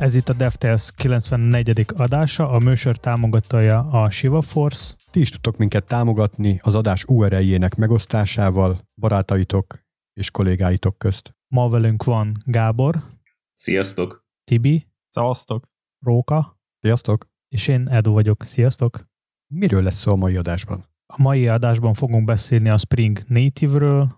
[0.00, 1.86] Ez itt a DevTales 94.
[1.94, 4.94] adása, a műsor támogatója a Shiva Force.
[5.10, 11.34] Ti is tudtok minket támogatni az adás URL-jének megosztásával, barátaitok és kollégáitok közt.
[11.48, 13.04] Ma velünk van Gábor.
[13.52, 14.26] Sziasztok!
[14.44, 14.86] Tibi.
[15.08, 15.68] Szavaztok!
[16.04, 16.60] Róka.
[16.78, 17.28] Sziasztok!
[17.48, 18.44] És én Edu vagyok.
[18.44, 19.08] Sziasztok!
[19.46, 20.89] Miről lesz szó a mai adásban?
[21.12, 24.08] A mai adásban fogunk beszélni a Spring Native-ről,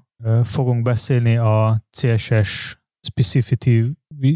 [0.44, 3.82] fogunk beszélni a CSS Specificity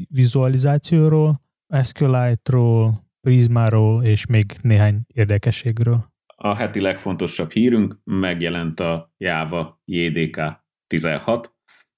[0.08, 1.40] vizualizációról,
[1.82, 6.12] SQLite-ról, Prismáról és még néhány érdekességről.
[6.36, 10.40] A heti legfontosabb hírünk megjelent a Java JDK
[10.86, 11.54] 16,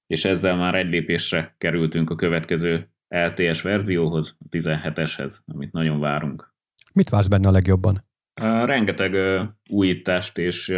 [0.06, 6.54] és ezzel már egy lépésre kerültünk a következő LTS verzióhoz, a 17-eshez, amit nagyon várunk.
[6.94, 8.07] Mit vársz benne a legjobban?
[8.40, 9.16] Rengeteg
[9.70, 10.68] újítást és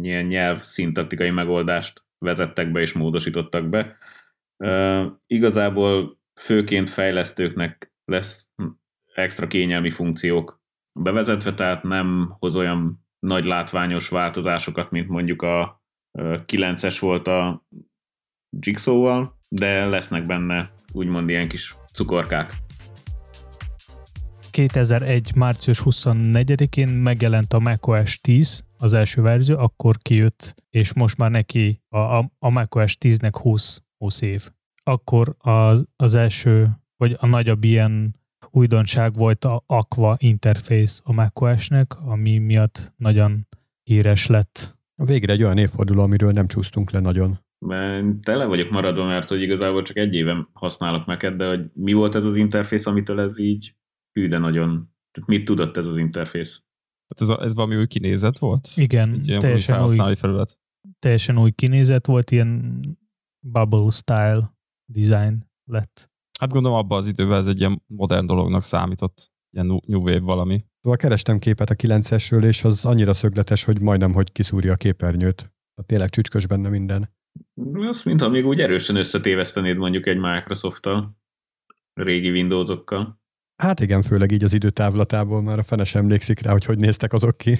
[0.00, 3.96] ilyen nyelv szintaktikai megoldást vezettek be és módosítottak be.
[5.26, 8.50] Igazából főként fejlesztőknek lesz
[9.14, 10.62] extra kényelmi funkciók
[11.00, 15.82] bevezetve, tehát nem hoz olyan nagy látványos változásokat, mint mondjuk a
[16.18, 17.66] 9-es volt a
[18.58, 22.52] Jigsaw-val, de lesznek benne úgymond ilyen kis cukorkák.
[24.58, 25.34] 2001.
[25.34, 31.82] március 24-én megjelent a macOS 10, az első verzió, akkor kijött, és most már neki
[31.88, 34.50] a, a, a macOS 10-nek 20, 20 év.
[34.82, 38.14] Akkor az, az első, vagy a nagyobb ilyen
[38.50, 43.46] újdonság volt a Aqua interface a macOS-nek, ami miatt nagyon
[43.82, 44.78] híres lett.
[45.04, 47.38] Végre egy olyan évforduló, amiről nem csúsztunk le nagyon.
[47.58, 51.92] Mert tele vagyok maradva, mert hogy igazából csak egy éven használok meket, de hogy mi
[51.92, 53.76] volt ez az interfész, amitől ez így
[54.18, 54.68] hű, de nagyon...
[55.10, 56.62] Tehát mit tudott ez az interfész?
[57.06, 58.68] Tehát ez, a, ez valami új kinézet volt?
[58.76, 60.58] Igen, Egy teljesen új, felület.
[60.98, 62.80] teljesen új kinézet volt, ilyen
[63.46, 64.54] bubble style
[64.92, 66.10] design lett.
[66.38, 70.64] Hát gondolom abban az időben ez egy ilyen modern dolognak számított, ilyen new wave valami.
[70.80, 75.36] Szóval kerestem képet a 9-esről, és az annyira szögletes, hogy majdnem, hogy kiszúrja a képernyőt.
[75.36, 77.16] Tehát tényleg csücskös benne minden.
[77.72, 81.16] Azt mintha még úgy erősen összetévesztenéd mondjuk egy Microsoft-tal,
[81.94, 83.20] régi Windows-okkal.
[83.62, 87.12] Hát igen, főleg így az időtávlatából már a fene sem emlékszik rá, hogy hogy néztek
[87.12, 87.58] azok ki.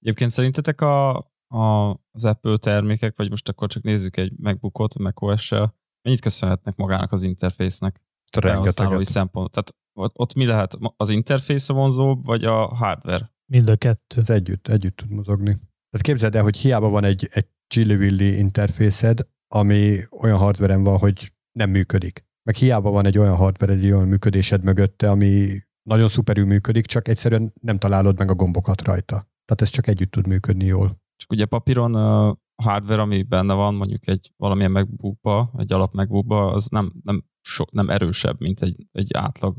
[0.00, 1.16] Egyébként szerintetek a,
[1.46, 7.12] a, az Apple termékek, vagy most akkor csak nézzük egy MacBookot, macOS-sel, mennyit köszönhetnek magának
[7.12, 8.02] az interfésznek?
[8.36, 9.04] Rengeteget.
[9.04, 9.50] szempont.
[9.50, 10.76] Tehát ott, ott mi lehet?
[10.96, 13.32] Az interfész a vonzó, vagy a hardware?
[13.50, 14.20] Mind a kettő.
[14.20, 15.52] Ez együtt, együtt tud mozogni.
[15.90, 19.20] Tehát képzeld el, hogy hiába van egy, egy chili interfészed,
[19.54, 24.08] ami olyan hardveren van, hogy nem működik meg hiába van egy olyan hardware, egy olyan
[24.08, 29.14] működésed mögötte, ami nagyon szuperül működik, csak egyszerűen nem találod meg a gombokat rajta.
[29.14, 31.00] Tehát ez csak együtt tud működni jól.
[31.16, 36.52] Csak ugye papíron a hardware, ami benne van, mondjuk egy valamilyen MacBookba, egy alap MacBookba,
[36.52, 39.56] az nem, nem, so, nem erősebb, mint egy, egy átlag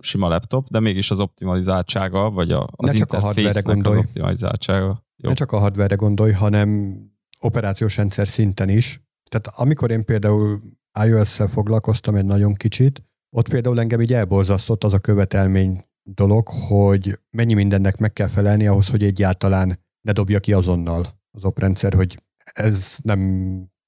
[0.00, 5.04] sima laptop, de mégis az optimalizáltsága, vagy a, az interfésznek az optimalizáltsága.
[5.16, 5.28] Jó.
[5.28, 6.98] Ne csak a hardware gondolj, hanem
[7.40, 9.00] operációs rendszer szinten is.
[9.30, 10.62] Tehát amikor én például
[11.04, 13.04] iOS-szel foglalkoztam egy nagyon kicsit,
[13.36, 18.66] ott például engem így elborzasztott az a követelmény dolog, hogy mennyi mindennek meg kell felelni
[18.66, 23.20] ahhoz, hogy egyáltalán ne dobja ki azonnal az oprendszer, hogy ez nem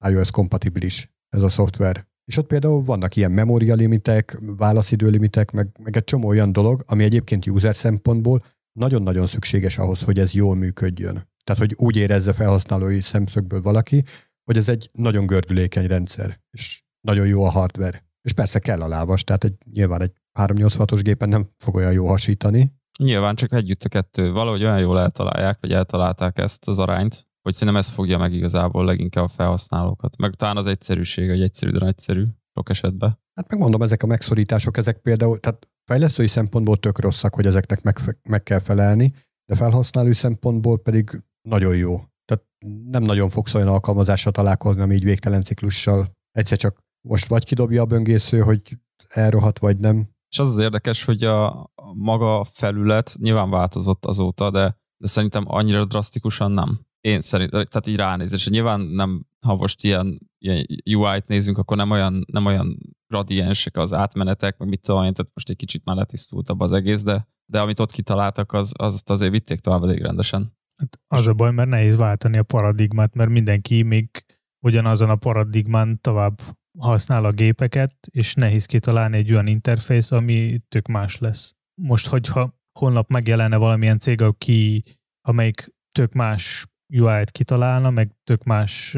[0.07, 2.07] iOS kompatibilis, ez a szoftver.
[2.25, 6.83] És ott például vannak ilyen memória limitek, válaszidő limitek, meg, meg egy csomó olyan dolog,
[6.85, 8.43] ami egyébként user szempontból
[8.79, 11.31] nagyon-nagyon szükséges ahhoz, hogy ez jól működjön.
[11.43, 14.03] Tehát, hogy úgy érezze felhasználói szemszögből valaki,
[14.43, 18.05] hogy ez egy nagyon gördülékeny rendszer, és nagyon jó a hardware.
[18.21, 22.07] És persze kell a lábas, tehát egy, nyilván egy 386-os gépen nem fog olyan jó
[22.07, 22.73] hasítani.
[22.99, 24.31] Nyilván csak együtt a kettő.
[24.31, 28.85] Valahogy olyan jól eltalálják, vagy eltalálták ezt az arányt, hogy szerintem ez fogja meg igazából
[28.85, 30.17] leginkább a felhasználókat.
[30.17, 33.19] Meg talán az egyszerűség, hogy egyszerű, de nagyszerű sok esetben.
[33.33, 38.19] Hát megmondom, ezek a megszorítások, ezek például, tehát fejlesztői szempontból tök rosszak, hogy ezeknek meg,
[38.29, 39.13] meg kell felelni,
[39.45, 42.01] de felhasználói szempontból pedig nagyon jó.
[42.25, 42.43] Tehát
[42.89, 47.81] nem nagyon fogsz olyan alkalmazással találkozni, ami így végtelen ciklussal egyszer csak most vagy kidobja
[47.81, 48.77] a böngésző, hogy
[49.07, 50.09] elrohat, vagy nem.
[50.29, 55.85] És az az érdekes, hogy a maga felület nyilván változott azóta, de, de szerintem annyira
[55.85, 56.79] drasztikusan nem.
[57.01, 58.47] Én szerintem, tehát így ránézés.
[58.47, 62.77] Nyilván nem, ha most ilyen, ilyen UI-t nézünk, akkor nem olyan, nem olyan
[63.07, 67.03] gradiensek az átmenetek, meg mit tudom én, tehát most egy kicsit már letisztultabb az egész,
[67.03, 70.57] de, de amit ott kitaláltak, az, azt azért vitték tovább elég rendesen.
[70.77, 74.25] Hát az a baj, mert nehéz váltani a paradigmát, mert mindenki még
[74.59, 76.41] ugyanazon a paradigmán tovább
[76.79, 81.55] használ a gépeket, és nehéz kitalálni egy olyan interfész, ami tök más lesz.
[81.81, 84.83] Most, hogyha holnap megjelenne valamilyen cég, aki,
[85.27, 88.97] amelyik tök más UI-t kitalálna, meg tök más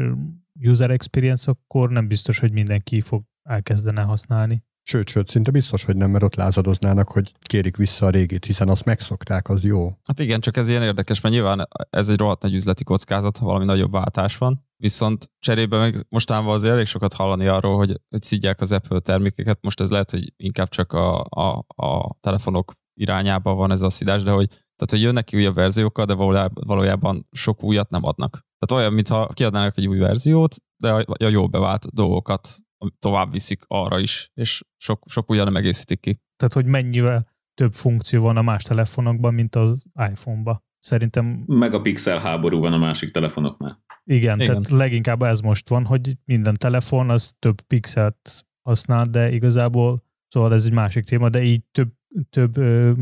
[0.60, 4.64] user experience, akkor nem biztos, hogy mindenki fog elkezdene használni.
[4.88, 8.68] Sőt, sőt, szinte biztos, hogy nem, mert ott lázadoznának, hogy kérik vissza a régit, hiszen
[8.68, 9.86] azt megszokták, az jó.
[9.86, 13.44] Hát igen, csak ez ilyen érdekes, mert nyilván ez egy rohadt nagy üzleti kockázat, ha
[13.44, 14.66] valami nagyobb váltás van.
[14.76, 19.58] Viszont cserébe meg mostában azért elég sokat hallani arról, hogy, hogy szidják az Apple termékeket.
[19.62, 24.22] Most ez lehet, hogy inkább csak a, a, a telefonok irányába van ez a szidás,
[24.22, 26.14] de hogy, tehát, hogy jönnek ki újabb verziókkal, de
[26.52, 28.30] valójában sok újat nem adnak.
[28.58, 32.65] Tehát olyan, mintha kiadnának egy új verziót, de a, a jó bevált dolgokat
[32.98, 36.20] tovább viszik arra is, és sok, sok újra nem egészítik ki.
[36.36, 40.64] Tehát, hogy mennyivel több funkció van a más telefonokban, mint az iPhone-ban.
[40.78, 41.44] Szerintem...
[41.46, 43.84] Meg a pixel háború van a másik telefonoknál.
[44.04, 49.32] Igen, Igen, tehát leginkább ez most van, hogy minden telefon az több pixelt használ, de
[49.32, 51.92] igazából, szóval ez egy másik téma, de így több,
[52.30, 52.92] több ö,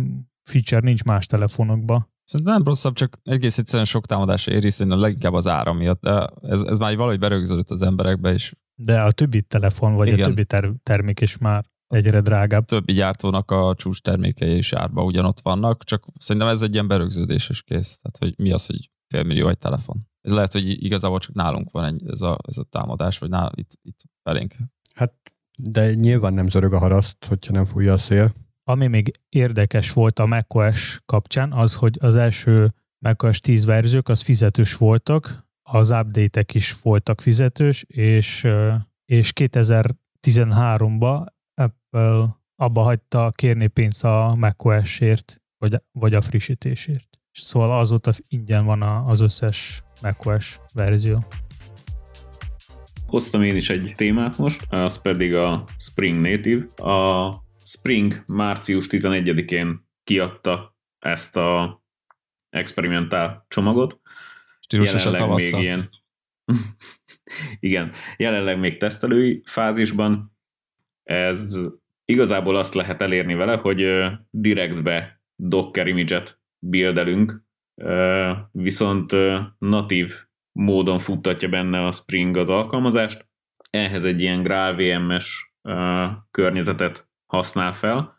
[0.43, 2.13] feature nincs más telefonokban.
[2.25, 6.01] Szerintem nem rosszabb, csak egész egyszerűen sok támadás éri, szerintem leginkább az ára miatt.
[6.01, 10.21] De ez, ez már valahogy berögződött az emberekbe, és de a többi telefon, vagy Igen.
[10.21, 12.65] a többi ter- termék is már egyre drágább.
[12.65, 17.63] Többi gyártónak a csúcs termékei is árba ugyanott vannak, csak szerintem ez egy ilyen berögződéses
[17.63, 17.99] kész.
[17.99, 20.09] Tehát, hogy mi az, hogy félmillió egy telefon.
[20.21, 23.53] Ez lehet, hogy igazából csak nálunk van egy, ez, a, ez a támadás, vagy nál,
[23.55, 24.55] itt, itt felénk.
[24.95, 25.13] Hát,
[25.59, 28.35] de nyilván nem zörög a haraszt, hogyha nem fújja a szél.
[28.65, 34.21] Ami még érdekes volt a macOS kapcsán, az, hogy az első macOS 10 verziók az
[34.21, 38.49] fizetős voltak, az update is voltak fizetős, és,
[39.05, 47.21] és 2013-ban Apple abba hagyta kérni pénzt a macOS-ért, vagy, vagy a frissítésért.
[47.31, 51.25] Szóval azóta ingyen van az összes macOS verzió.
[53.07, 56.91] Hoztam én is egy témát most, az pedig a Spring Native.
[56.91, 57.31] A
[57.65, 61.83] Spring március 11-én kiadta ezt a
[62.51, 64.01] experimentál csomagot,
[64.65, 65.89] Stílusosan jelenleg még ilyen,
[67.71, 70.39] igen, jelenleg még tesztelői fázisban.
[71.03, 71.59] Ez
[72.05, 77.45] igazából azt lehet elérni vele, hogy direktbe Docker image-et buildelünk,
[78.51, 79.13] viszont
[79.59, 80.15] natív
[80.53, 83.29] módon futtatja benne a Spring az alkalmazást.
[83.71, 85.55] Ehhez egy ilyen GraalVM-es
[86.31, 88.17] környezetet használ fel,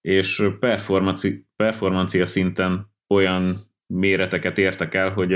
[0.00, 0.42] és
[1.56, 5.34] performancia szinten olyan méreteket értek el, hogy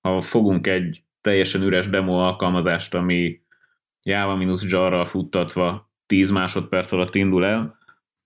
[0.00, 3.40] ha fogunk egy teljesen üres demo alkalmazást, ami
[4.02, 7.78] Java minus jar futtatva 10 másodperc alatt indul el,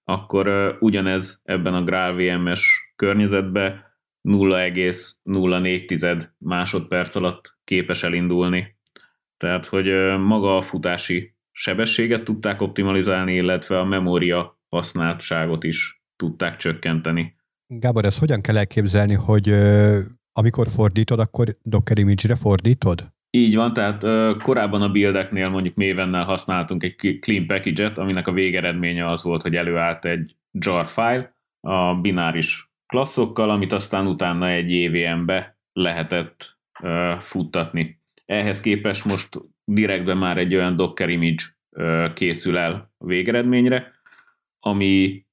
[0.04, 3.84] akkor ugyanez ebben a GraalVM-es környezetben
[4.28, 8.76] 0,04 másodperc alatt képes elindulni.
[9.36, 9.86] Tehát, hogy
[10.18, 17.36] maga a futási sebességet tudták optimalizálni, illetve a memória használtságot is tudták csökkenteni.
[17.78, 19.48] Gábor, ezt hogyan kell elképzelni, hogy
[20.32, 23.12] amikor fordítod, akkor Docker image-re fordítod?
[23.30, 24.02] Így van, tehát
[24.42, 29.56] korábban a buildeknél mondjuk Mavennel használtunk egy clean package-et, aminek a végeredménye az volt, hogy
[29.56, 36.58] előállt egy jar file a bináris klasszokkal, amit aztán utána egy EVM-be lehetett
[37.18, 38.00] futtatni.
[38.24, 41.42] Ehhez képest most direktben már egy olyan Docker image
[42.14, 43.92] készül el a végeredményre,
[44.60, 45.24] ami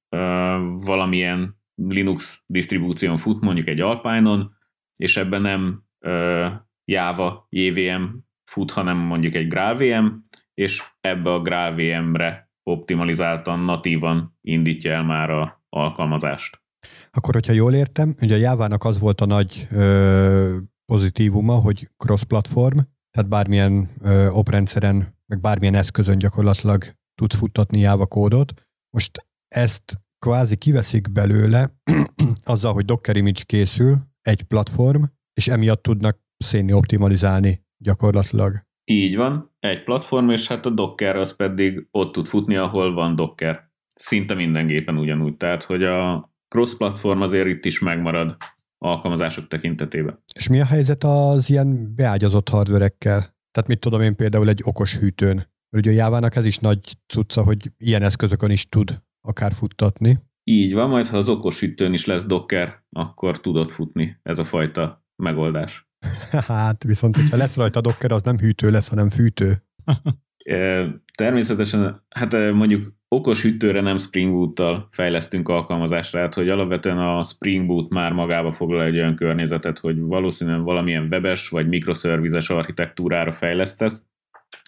[0.84, 4.56] valamilyen Linux disztribúción fut, mondjuk egy Alpine-on,
[4.96, 6.52] és ebben nem uh,
[6.84, 8.04] Java JVM
[8.44, 10.06] fut, hanem mondjuk egy GraalVM,
[10.54, 16.62] és ebbe a GraalVM-re optimalizáltan, natívan indítja el már a alkalmazást.
[17.10, 22.78] Akkor, hogyha jól értem, ugye a Java-nak az volt a nagy ö, pozitívuma, hogy cross-platform,
[23.10, 28.52] tehát bármilyen ö, oprendszeren, meg bármilyen eszközön gyakorlatilag tudsz futtatni Java kódot.
[28.90, 31.74] Most ezt kvázi kiveszik belőle
[32.54, 35.02] azzal, hogy Docker image készül, egy platform,
[35.32, 38.62] és emiatt tudnak szénni optimalizálni gyakorlatilag.
[38.84, 43.14] Így van, egy platform, és hát a Docker az pedig ott tud futni, ahol van
[43.14, 43.70] Docker.
[43.96, 48.36] Szinte minden gépen ugyanúgy, tehát hogy a cross-platform azért itt is megmarad
[48.78, 50.18] alkalmazások tekintetében.
[50.34, 53.18] És mi a helyzet az ilyen beágyazott hardverekkel?
[53.50, 55.50] Tehát mit tudom én például egy okos hűtőn?
[55.76, 60.18] Ugye a Jávának ez is nagy cucca, hogy ilyen eszközökön is tud akár futtatni.
[60.44, 64.44] Így van, majd ha az okos hűtőn is lesz Docker, akkor tudod futni ez a
[64.44, 65.90] fajta megoldás.
[66.46, 69.52] hát viszont, hogyha lesz rajta Docker, az nem hűtő lesz, hanem fűtő.
[71.16, 77.66] Természetesen, hát mondjuk okos hűtőre nem Spring Boot-tal fejlesztünk alkalmazást, tehát hogy alapvetően a Spring
[77.66, 84.04] Boot már magába foglal egy olyan környezetet, hogy valószínűleg valamilyen webes vagy mikroszervizes architektúrára fejlesztesz,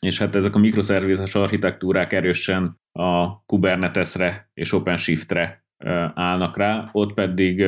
[0.00, 5.64] és hát ezek a mikroszervizes architektúrák erősen a Kubernetesre és OpenShift-re
[6.14, 7.64] állnak rá, ott pedig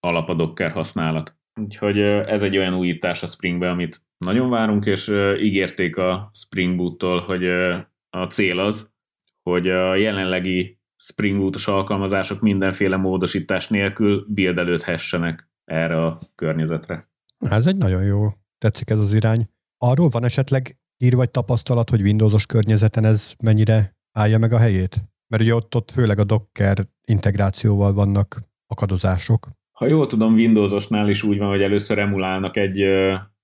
[0.00, 1.36] alap a Docker használat.
[1.60, 7.20] Úgyhogy ez egy olyan újítás a Springbe, amit nagyon várunk, és ígérték a Spring Boot-tól,
[7.20, 7.44] hogy
[8.10, 8.92] a cél az,
[9.42, 17.04] hogy a jelenlegi Spring Boot-os alkalmazások mindenféle módosítás nélkül bildelődhessenek erre a környezetre.
[17.38, 19.48] Ez egy nagyon jó, tetszik ez az irány.
[19.76, 24.96] Arról van esetleg ír vagy tapasztalat, hogy Windowsos környezeten ez mennyire állja meg a helyét?
[25.28, 29.48] Mert ugye ott, ott főleg a Docker integrációval vannak akadozások.
[29.78, 32.84] Ha jól tudom, Windowsosnál is úgy van, hogy először emulálnak egy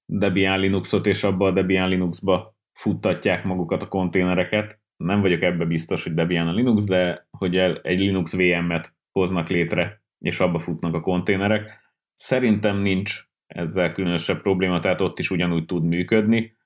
[0.06, 4.80] Debian Linuxot, és abba a Debian Linuxba futtatják magukat a konténereket.
[4.96, 10.02] Nem vagyok ebbe biztos, hogy Debian a Linux, de hogy egy Linux VM-et hoznak létre,
[10.18, 11.80] és abba futnak a konténerek.
[12.14, 16.56] Szerintem nincs ezzel különösebb probléma, tehát ott is ugyanúgy tud működni.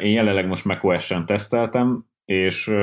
[0.00, 2.74] Én jelenleg most macOS-en teszteltem, és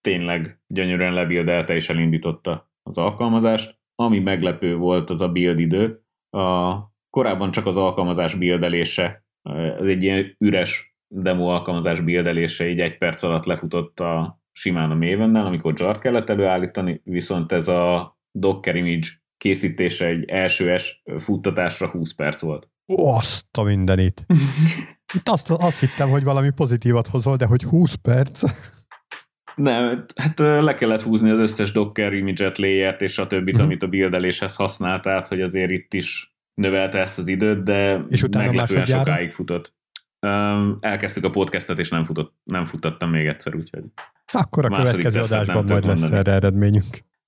[0.00, 3.78] tényleg gyönyörűen lebildelte és elindította az alkalmazást.
[3.94, 6.02] Ami meglepő volt, az a build idő.
[6.30, 6.74] A,
[7.10, 9.24] korábban csak az alkalmazás bildelése,
[9.78, 14.94] az egy ilyen üres demo alkalmazás bildelése így egy perc alatt lefutott a simán a
[14.94, 21.88] Mavennel, amikor Jart kellett előállítani, viszont ez a Docker image készítése egy első es futtatásra
[21.88, 22.68] 20 perc volt.
[22.92, 24.26] Ó, azt a mindenit.
[25.14, 28.42] Itt azt, azt hittem, hogy valami pozitívat hozol, de hogy 20 perc.
[29.54, 33.68] Nem, hát le kellett húzni az összes Docker image-et, layert és a többit, uh-huh.
[33.68, 38.22] amit a buildeléshez használt, tehát hogy azért itt is növelte ezt az időt, de és
[38.22, 39.74] utána meglepően sokáig futott.
[40.20, 43.82] Um, elkezdtük a podcastet, és nem, futott, nem futtattam még egyszer, úgyhogy...
[44.32, 46.84] Akkor a következő adásban majd lesz erre eredményünk.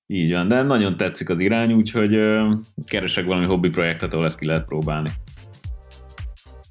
[0.07, 2.53] Így van, de nagyon tetszik az irány, úgyhogy uh,
[2.85, 5.11] keresek valami hobbi projektet, ahol ezt ki lehet próbálni.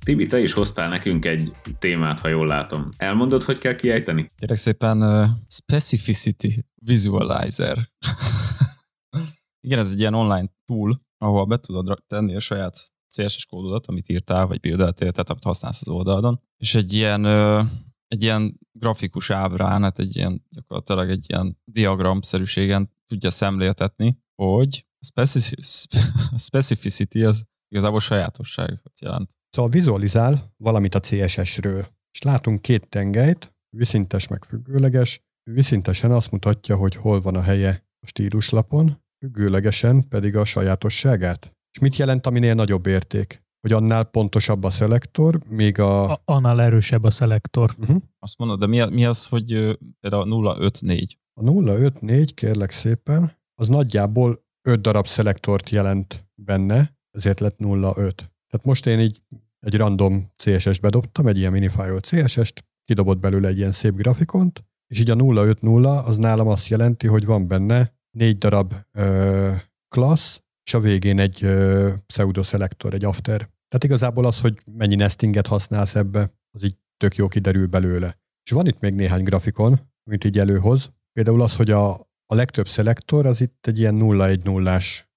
[0.05, 2.89] Tibi, te is hoztál nekünk egy témát, ha jól látom.
[2.97, 4.29] Elmondod, hogy kell kiejteni?
[4.38, 7.77] Kérek szépen uh, Specificity Visualizer.
[9.65, 14.09] Igen, ez egy ilyen online tool, ahol be tudod tenni a saját CSS kódodat, amit
[14.09, 17.65] írtál, vagy bildeltél, tehát amit használsz az oldalon, és egy ilyen, uh,
[18.07, 24.85] egy ilyen grafikus ábrán, hát egy ilyen, gyakorlatilag egy ilyen diagramszerűségen tudja szemléltetni, hogy
[26.47, 29.38] specificity az igazából sajátosságot jelent.
[29.55, 35.21] Szóval vizualizál valamit a CSS-ről, és látunk két tengelyt, viszintes meg függőleges.
[35.51, 41.51] Viszintesen azt mutatja, hogy hol van a helye a stíluslapon, függőlegesen pedig a sajátosságát.
[41.71, 43.43] És mit jelent, aminél nagyobb érték?
[43.62, 46.12] Hogy annál pontosabb a szelektor, még a...
[46.12, 47.75] a annál erősebb a szelektor.
[47.79, 48.01] Uh-huh.
[48.19, 51.17] Azt mondod, de mi, mi az, hogy például 054?
[51.33, 58.15] A 054, kérlek szépen, az nagyjából 5 darab szelektort jelent benne, ezért lett 05.
[58.47, 59.21] Tehát most én így
[59.65, 65.00] egy random CSS-t bedobtam, egy ilyen minifile CSS-t, kidobott belőle egy ilyen szép grafikont, és
[65.00, 69.53] így a 050 az nálam azt jelenti, hogy van benne négy darab ö,
[69.95, 73.38] class, és a végén egy ö, pseudo-szelektor, egy after.
[73.38, 78.17] Tehát igazából az, hogy mennyi nestinget használsz ebbe, az így tök jó kiderül belőle.
[78.43, 80.91] És van itt még néhány grafikon, amit így előhoz.
[81.13, 81.89] Például az, hogy a,
[82.25, 85.07] a legtöbb szelektor az itt egy ilyen 0-1-0-ás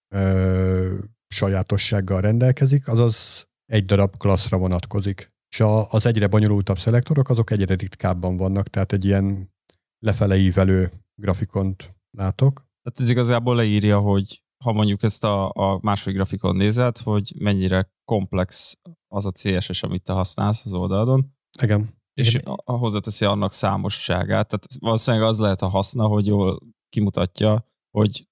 [1.28, 5.32] sajátossággal rendelkezik, azaz egy darab klasszra vonatkozik.
[5.50, 9.54] És a, az egyre bonyolultabb szelektorok, azok egyre ritkábban vannak, tehát egy ilyen
[9.98, 12.66] lefele ívelő grafikont látok.
[12.82, 17.92] Tehát ez igazából leírja, hogy ha mondjuk ezt a, a második grafikon nézed, hogy mennyire
[18.04, 18.78] komplex
[19.14, 21.36] az a CSS, amit te használsz az oldalon.
[21.62, 21.88] Igen.
[22.14, 22.56] És Igen.
[22.64, 24.48] hozzáteszi annak számosságát.
[24.48, 26.58] Tehát valószínűleg az lehet a haszna, hogy jól
[26.88, 28.28] kimutatja, hogy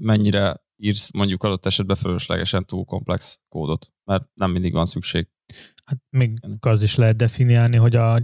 [0.00, 5.28] mennyire írsz mondjuk adott esetben fölöslegesen túl komplex kódot, mert nem mindig van szükség.
[5.84, 8.18] Hát még az is lehet definiálni, hogy a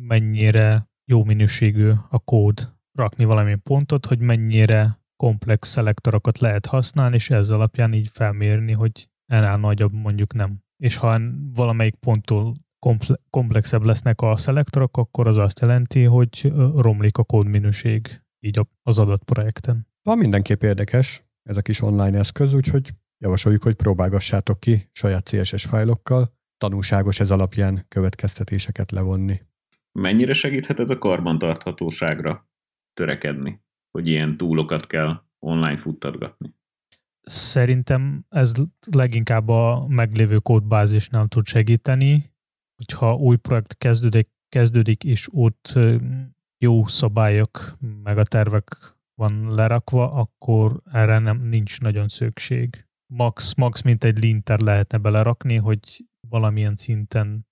[0.00, 7.30] mennyire jó minőségű a kód, rakni valami pontot, hogy mennyire komplex szelektorokat lehet használni, és
[7.30, 10.62] ez alapján így felmérni, hogy ennél nagyobb mondjuk nem.
[10.76, 11.20] És ha
[11.54, 12.52] valamelyik ponttól
[13.30, 19.24] komplexebb lesznek a szelektorok, akkor az azt jelenti, hogy romlik a kódminőség így az adott
[19.24, 19.88] projekten.
[20.02, 25.64] Van mindenképp érdekes ez a kis online eszköz, úgyhogy javasoljuk, hogy próbálgassátok ki saját CSS
[25.64, 29.40] fájlokkal, tanulságos ez alapján következtetéseket levonni.
[29.92, 32.48] Mennyire segíthet ez a karbantarthatóságra
[32.94, 36.54] törekedni, hogy ilyen túlokat kell online futtatgatni?
[37.20, 38.54] Szerintem ez
[38.90, 42.32] leginkább a meglévő kódbázisnál tud segíteni,
[42.76, 45.78] hogyha új projekt kezdődik, kezdődik és ott
[46.58, 52.86] jó szabályok, meg a tervek van lerakva, akkor erre nem nincs nagyon szükség.
[53.12, 57.46] Max, max mint egy linter lehetne belerakni, hogy valamilyen szinten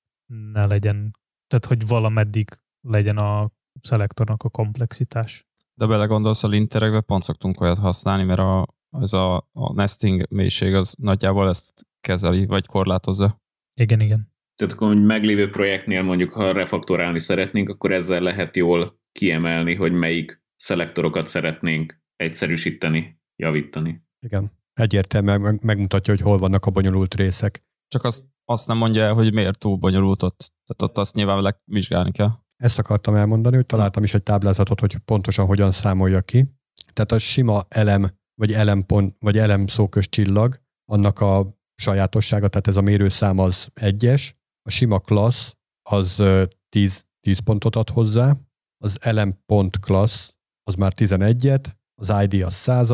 [0.52, 1.10] ne legyen,
[1.46, 2.48] tehát hogy valameddig
[2.80, 3.50] legyen a
[3.82, 5.46] szelektornak a komplexitás.
[5.74, 8.66] De belegondolsz a linterekbe, pont szoktunk olyat használni, mert a,
[9.00, 13.40] ez a, a nesting mélység az nagyjából ezt kezeli, vagy korlátozza.
[13.80, 14.32] Igen, igen.
[14.56, 19.92] Tehát akkor egy meglévő projektnél mondjuk, ha refaktorálni szeretnénk, akkor ezzel lehet jól kiemelni, hogy
[19.92, 24.06] melyik szelektorokat szeretnénk egyszerűsíteni, javítani.
[24.20, 24.52] Igen.
[24.72, 27.64] Egyértelműen megmutatja, hogy hol vannak a bonyolult részek.
[27.88, 30.52] Csak azt, azt nem mondja el, hogy miért túl bonyolult ott.
[30.64, 32.30] Tehát ott azt nyilván vizsgálni kell.
[32.56, 36.44] Ezt akartam elmondani, hogy találtam is egy táblázatot, hogy pontosan hogyan számolja ki.
[36.92, 42.76] Tehát a sima elem, vagy elempont, vagy elem szókös csillag, annak a sajátossága, tehát ez
[42.76, 45.56] a mérőszám az egyes, a sima klassz
[45.90, 46.22] az
[46.68, 48.36] 10, 10 pontot ad hozzá,
[48.84, 50.30] az elem.class class
[50.68, 52.90] az már 11-et, az ID az 100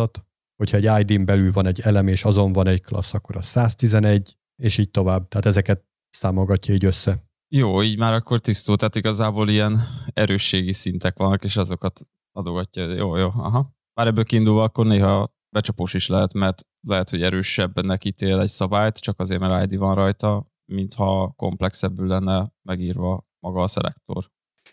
[0.57, 4.37] hogyha egy ID-n belül van egy elem, és azon van egy klassz, akkor az 111,
[4.63, 5.29] és így tovább.
[5.29, 7.25] Tehát ezeket számolgatja így össze.
[7.55, 12.01] Jó, így már akkor tisztult, tehát igazából ilyen erősségi szintek vannak, és azokat
[12.33, 12.93] adogatja.
[12.93, 13.75] Jó, jó, aha.
[13.95, 18.99] Már ebből kiindulva akkor néha becsapós is lehet, mert lehet, hogy erősebben nekítél egy szabályt,
[18.99, 24.31] csak azért, mert ID van rajta, mintha komplexebbül lenne megírva maga a szelektor.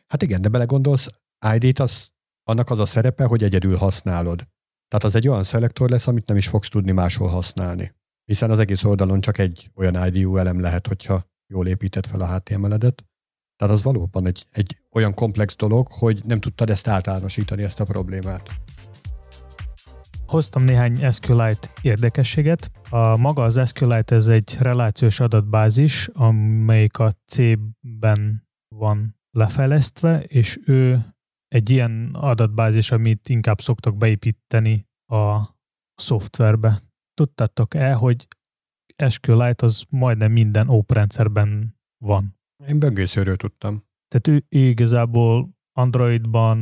[0.08, 1.22] Hát igen, de belegondolsz,
[1.56, 2.12] ID-t az,
[2.44, 4.48] annak az a szerepe, hogy egyedül használod.
[4.88, 7.94] Tehát az egy olyan szelektor lesz, amit nem is fogsz tudni máshol használni.
[8.26, 12.36] Hiszen az egész oldalon csak egy olyan IDU elem lehet, hogyha jól épített fel a
[12.36, 13.06] HTML-edet.
[13.56, 17.84] Tehát az valóban egy, egy olyan komplex dolog, hogy nem tudtad ezt általánosítani, ezt a
[17.84, 18.50] problémát.
[20.26, 22.72] Hoztam néhány SQLite érdekességet.
[22.90, 31.11] A maga az SQLite ez egy relációs adatbázis, amelyik a C-ben van lefejlesztve, és ő
[31.56, 35.56] egy ilyen adatbázis, amit inkább szoktak beépíteni a
[35.96, 36.82] szoftverbe.
[37.14, 38.28] Tudtátok-e, hogy
[39.10, 42.40] SQLite az majdnem minden oprendszerben van?
[42.68, 43.84] Én böngészőről tudtam.
[44.08, 46.60] Tehát ő, ő igazából Androidban,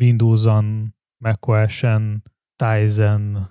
[0.00, 2.22] Windows-on, macOS-en,
[2.56, 3.50] Tizen,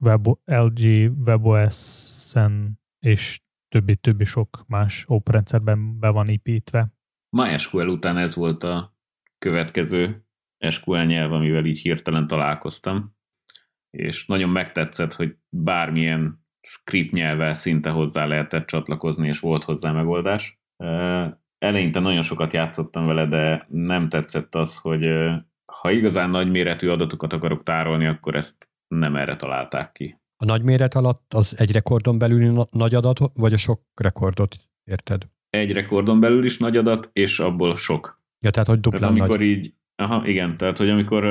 [0.00, 6.92] Web, LG, WebOS-en és többi-többi sok más oprendszerben be van építve.
[7.36, 8.97] MySQL után ez volt a
[9.38, 10.24] következő
[10.68, 13.16] SQL nyelv, amivel így hirtelen találkoztam,
[13.90, 20.60] és nagyon megtetszett, hogy bármilyen script nyelvvel szinte hozzá lehetett csatlakozni, és volt hozzá megoldás.
[21.58, 25.06] Eleinte nagyon sokat játszottam vele, de nem tetszett az, hogy
[25.72, 30.16] ha igazán nagyméretű adatokat akarok tárolni, akkor ezt nem erre találták ki.
[30.36, 35.22] A nagyméret alatt az egy rekordon belüli nagy adat, vagy a sok rekordot érted?
[35.50, 38.17] Egy rekordon belül is nagy adat, és abból sok.
[38.40, 39.46] Ja, tehát hogy duplán tehát amikor nagy.
[39.46, 41.24] így, aha, igen, tehát hogy amikor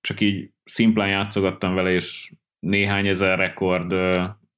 [0.00, 3.94] csak így szimplán játszogattam vele, és néhány ezer rekord,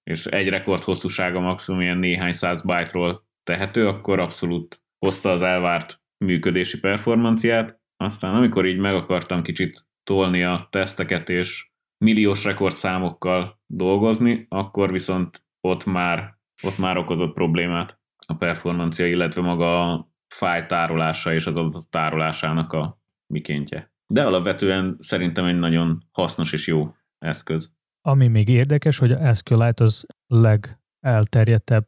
[0.02, 6.00] és egy rekord hosszúsága maximum ilyen néhány száz byte-ról tehető, akkor abszolút hozta az elvárt
[6.24, 11.70] működési performanciát, aztán amikor így meg akartam kicsit tolni a teszteket, és
[12.04, 19.92] milliós rekordszámokkal dolgozni, akkor viszont ott már, ott már okozott problémát a performancia, illetve maga
[19.92, 23.92] a fájl tárolása és az adat tárolásának a mikéntje.
[24.06, 27.74] De alapvetően szerintem egy nagyon hasznos és jó eszköz.
[28.00, 31.84] Ami még érdekes, hogy a SQLite az legelterjedtebb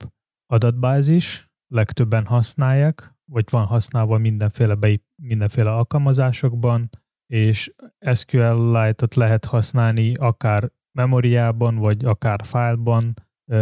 [0.46, 6.90] adatbázis, legtöbben használják, vagy van használva mindenféle, be, mindenféle alkalmazásokban,
[7.26, 7.74] és
[8.14, 13.14] SQLite-ot lehet használni akár memóriában, vagy akár fájlban,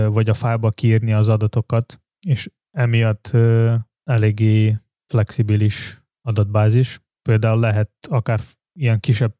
[0.08, 3.30] vagy a fájlba kiírni az adatokat, és emiatt
[4.12, 4.78] eléggé
[5.12, 7.00] flexibilis adatbázis.
[7.28, 8.40] Például lehet akár
[8.78, 9.34] ilyen kisebb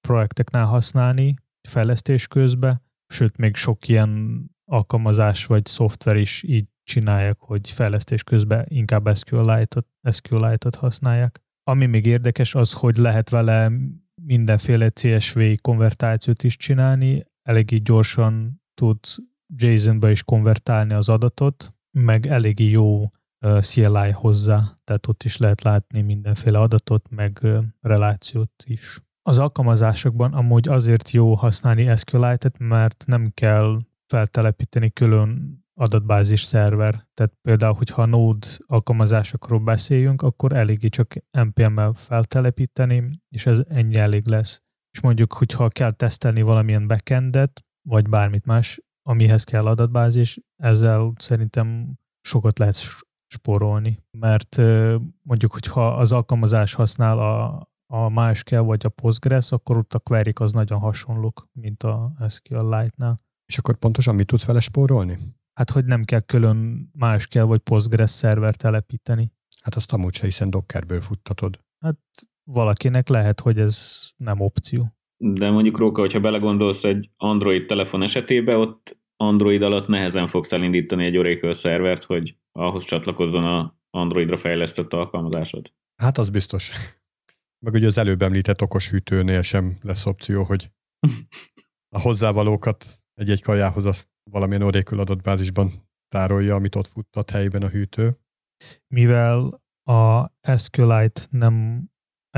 [0.00, 1.34] projekteknál használni
[1.68, 8.64] fejlesztés közben, sőt még sok ilyen alkalmazás vagy szoftver is így csinálják, hogy fejlesztés közben
[8.68, 11.40] inkább SQLite-ot, SQLite-ot használják.
[11.62, 13.72] Ami még érdekes az, hogy lehet vele
[14.22, 18.98] mindenféle CSV konvertációt is csinálni, eléggé gyorsan tud
[19.56, 23.08] JSON-ba is konvertálni az adatot, meg eléggé jó
[23.60, 27.46] CLI hozzá, tehát ott is lehet látni mindenféle adatot, meg
[27.80, 29.00] relációt is.
[29.22, 37.08] Az alkalmazásokban amúgy azért jó használni SQLite-et, mert nem kell feltelepíteni külön adatbázis szerver.
[37.14, 43.96] Tehát például, hogyha a Node alkalmazásokról beszéljünk, akkor eléggé csak npm-mel feltelepíteni, és ez ennyi
[43.96, 44.62] elég lesz.
[44.90, 51.98] És mondjuk, hogyha kell tesztelni valamilyen backendet, vagy bármit más, amihez kell adatbázis, ezzel szerintem
[52.20, 52.74] sokat lehet
[53.36, 53.98] spórolni.
[54.18, 54.56] Mert
[55.22, 60.32] mondjuk, hogyha az alkalmazás használ a, a MySQL vagy a Postgres, akkor ott a query
[60.34, 63.14] az nagyon hasonlók, mint a SQLite-nál.
[63.46, 65.18] És akkor pontosan mit tudsz vele spórolni?
[65.58, 69.32] Hát, hogy nem kell külön MySQL vagy Postgres szerver telepíteni.
[69.62, 71.60] Hát azt amúgy se, hiszen Dockerből futtatod.
[71.84, 71.98] Hát
[72.50, 74.96] valakinek lehet, hogy ez nem opció.
[75.16, 81.04] De mondjuk Róka, hogyha belegondolsz egy Android telefon esetében, ott Android alatt nehezen fogsz elindítani
[81.04, 85.72] egy Oracle szervert, hogy ahhoz csatlakozzon a Androidra fejlesztett alkalmazásod.
[86.02, 86.72] Hát az biztos.
[87.64, 90.70] Meg ugye az előbb említett okos hűtőnél sem lesz opció, hogy
[91.96, 95.70] a hozzávalókat egy-egy kajához azt valamilyen Oracle adatbázisban
[96.08, 98.18] tárolja, amit ott futtat helyben a hűtő.
[98.94, 101.84] Mivel a SQLite nem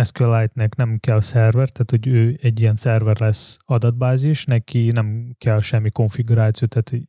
[0.03, 5.61] SQLite-nek nem kell szerver, tehát hogy ő egy ilyen szerver lesz adatbázis, neki nem kell
[5.61, 7.09] semmi konfiguráció, tehát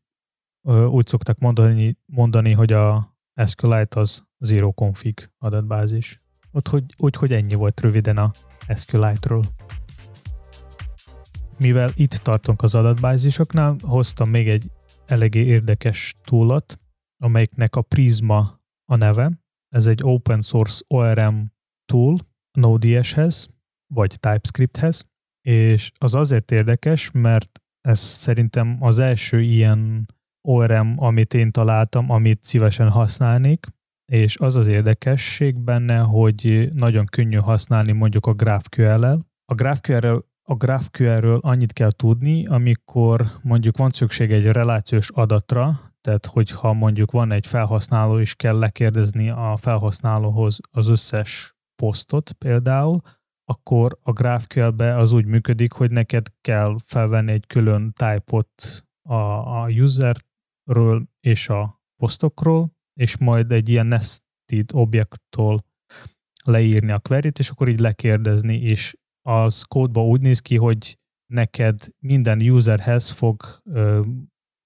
[0.70, 6.22] úgy szokták mondani, mondani hogy a SQLite az zero config adatbázis.
[6.52, 8.32] Ott, úgy, hogy ennyi volt röviden a
[8.76, 9.46] SQLite-ról.
[11.58, 14.72] Mivel itt tartunk az adatbázisoknál, hoztam még egy
[15.06, 16.80] eléggé érdekes túlat,
[17.24, 19.32] amelyiknek a Prisma a neve.
[19.70, 21.36] Ez egy open source ORM
[21.86, 22.20] tool
[22.52, 23.50] Node.js-hez,
[23.94, 25.04] vagy TypeScripthez,
[25.42, 30.06] és az azért érdekes, mert ez szerintem az első ilyen
[30.42, 33.66] ORM, amit én találtam, amit szívesen használnék,
[34.12, 39.28] és az az érdekesség benne, hogy nagyon könnyű használni mondjuk a GraphQL-el.
[39.46, 46.26] A GraphQL-ről a GraphQL-ről annyit kell tudni, amikor mondjuk van szükség egy relációs adatra, tehát
[46.26, 53.02] hogyha mondjuk van egy felhasználó, és kell lekérdezni a felhasználóhoz az összes posztot például,
[53.46, 59.16] akkor a GraphQL-be az úgy működik, hogy neked kell felvenni egy külön type-ot a,
[59.62, 59.70] a
[60.70, 65.66] userről és a posztokról, és majd egy ilyen nested objekttól
[66.46, 71.88] leírni a query-t, és akkor így lekérdezni, és az kódba úgy néz ki, hogy neked
[72.00, 74.02] minden userhez fog ö,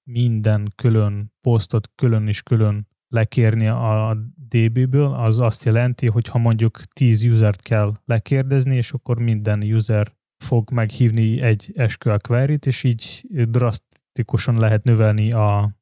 [0.09, 6.83] minden külön posztot külön és külön lekérni a DB-ből, az azt jelenti, hogy ha mondjuk
[6.83, 13.25] 10 usert kell lekérdezni, és akkor minden user fog meghívni egy SQL query-t, és így
[13.29, 15.75] drasztikusan lehet növelni a,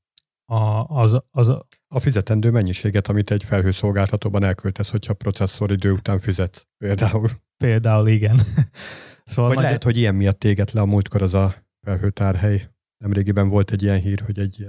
[0.52, 1.50] a, az, az,
[1.88, 7.30] a fizetendő mennyiséget, amit egy felhőszolgáltatóban elköltesz, hogyha processzoridő után fizetsz, például.
[7.64, 8.38] Például, igen.
[9.32, 9.64] szóval Vagy nagy...
[9.64, 11.54] lehet, hogy ilyen miatt téget le a múltkor az a
[11.86, 12.70] felhőtárhely.
[12.98, 14.68] Nemrégiben volt egy ilyen hír, hogy egy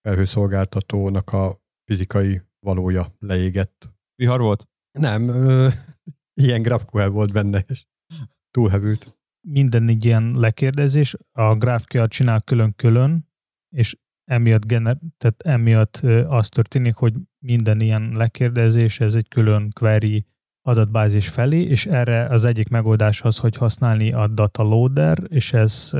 [0.00, 3.88] felhőszolgáltatónak a fizikai valója leégett.
[4.14, 4.68] Vihar volt?
[4.98, 5.68] Nem, ö,
[6.42, 7.84] ilyen GraphQL volt benne, és
[8.50, 9.18] túlhevült.
[9.48, 13.28] Minden egy ilyen lekérdezés, a GraphQL csinál külön-külön,
[13.76, 13.96] és
[14.28, 20.26] emiatt, gener- tehát emiatt az történik, hogy minden ilyen lekérdezés, ez egy külön query
[20.62, 25.92] adatbázis felé, és erre az egyik megoldás az, hogy használni a data loader, és ez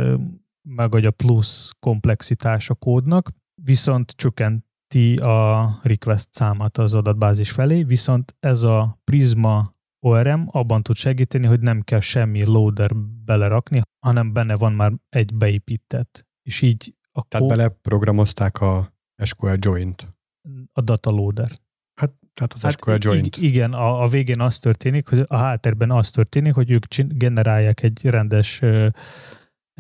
[0.62, 3.30] megadja plusz komplexitás a kódnak,
[3.62, 10.96] viszont csökkenti a request számát az adatbázis felé, viszont ez a Prisma ORM abban tud
[10.96, 12.90] segíteni, hogy nem kell semmi loader
[13.24, 16.26] belerakni, hanem benne van már egy beépített.
[16.42, 20.16] És így a Tehát beleprogramozták a SQL joint.
[20.72, 21.50] A data loader.
[22.00, 23.37] Hát, tehát az hát SQL joint.
[23.37, 28.04] Igen, a, a végén az történik, hogy a háttérben az történik, hogy ők generálják egy
[28.04, 28.87] rendes uh,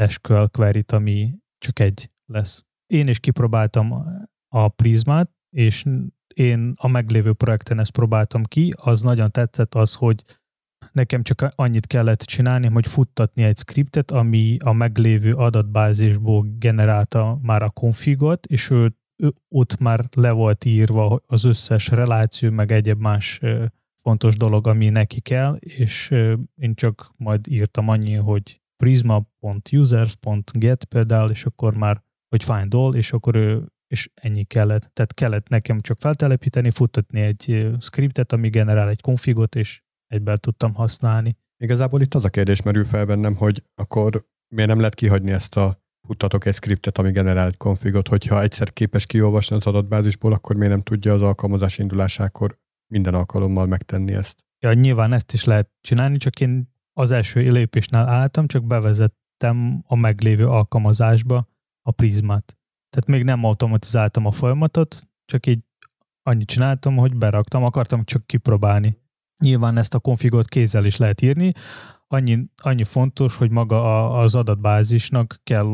[0.08, 2.64] SQL query ami csak egy lesz.
[2.86, 3.92] Én is kipróbáltam
[4.48, 5.84] a Prismát, és
[6.34, 10.22] én a meglévő projekten ezt próbáltam ki, az nagyon tetszett az, hogy
[10.98, 17.62] nekem csak annyit kellett csinálni, hogy futtatni egy scriptet, ami a meglévő adatbázisból generálta már
[17.62, 23.00] a konfigot, és ő, ő ott már le volt írva az összes reláció, meg egyéb
[23.00, 23.40] más
[24.02, 26.10] fontos dolog, ami neki kell, és
[26.54, 33.12] én csak majd írtam annyi, hogy prisma.users.get például, és akkor már, hogy find all, és
[33.12, 34.90] akkor ő és ennyi kellett.
[34.92, 40.74] Tehát kellett nekem csak feltelepíteni, futtatni egy scriptet, ami generál egy konfigot, és egyben tudtam
[40.74, 41.36] használni.
[41.56, 45.56] Igazából itt az a kérdés merül fel bennem, hogy akkor miért nem lehet kihagyni ezt
[45.56, 50.56] a futtatok egy scriptet, ami generál egy konfigot, hogyha egyszer képes kiolvasni az adatbázisból, akkor
[50.56, 52.58] miért nem tudja az alkalmazás indulásakor
[52.92, 54.44] minden alkalommal megtenni ezt?
[54.60, 59.96] Ja, nyilván ezt is lehet csinálni, csak én az első lépésnál álltam, csak bevezettem a
[59.96, 61.48] meglévő alkalmazásba
[61.82, 62.58] a prizmát.
[62.90, 65.60] Tehát még nem automatizáltam a folyamatot, csak így
[66.22, 68.98] annyit csináltam, hogy beraktam, akartam csak kipróbálni.
[69.42, 71.52] Nyilván ezt a konfigot kézzel is lehet írni.
[72.06, 75.66] Annyi, annyi fontos, hogy maga a, az adatbázisnak kell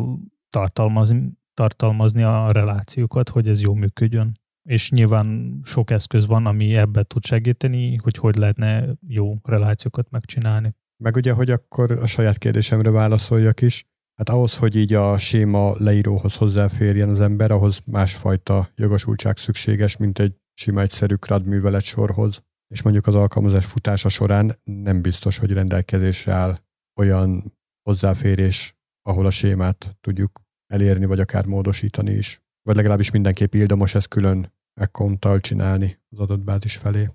[0.50, 4.38] tartalmazni, tartalmazni a relációkat, hogy ez jól működjön.
[4.62, 10.74] És nyilván sok eszköz van, ami ebbe tud segíteni, hogy hogy lehetne jó relációkat megcsinálni.
[11.02, 15.74] Meg ugye, hogy akkor a saját kérdésemre válaszoljak is, hát ahhoz, hogy így a séma
[15.78, 22.42] leíróhoz hozzáférjen az ember, ahhoz másfajta jogosultság szükséges, mint egy sima egyszerű CRUD művelet sorhoz
[22.68, 26.58] és mondjuk az alkalmazás futása során nem biztos, hogy rendelkezésre áll
[26.96, 32.42] olyan hozzáférés, ahol a sémát tudjuk elérni, vagy akár módosítani is.
[32.62, 37.10] Vagy legalábbis mindenképp ildomos ezt külön accounttal csinálni az adatbázis felé.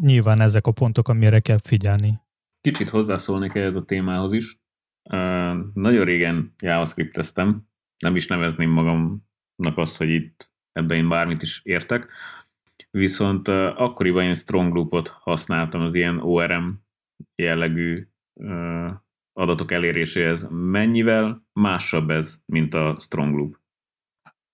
[0.00, 2.20] Nyilván ezek a pontok, amire kell figyelni.
[2.60, 4.60] Kicsit hozzászólnék ehhez a témához is.
[5.10, 11.60] Uh, nagyon régen JavaScript-eztem, nem is nevezném magamnak azt, hogy itt ebben én bármit is
[11.64, 12.08] értek,
[12.98, 16.70] viszont akkoriban én Strong Loop-ot használtam az ilyen ORM
[17.34, 18.08] jellegű
[19.32, 20.48] adatok eléréséhez.
[20.50, 23.60] Mennyivel másabb ez, mint a Strong Loop?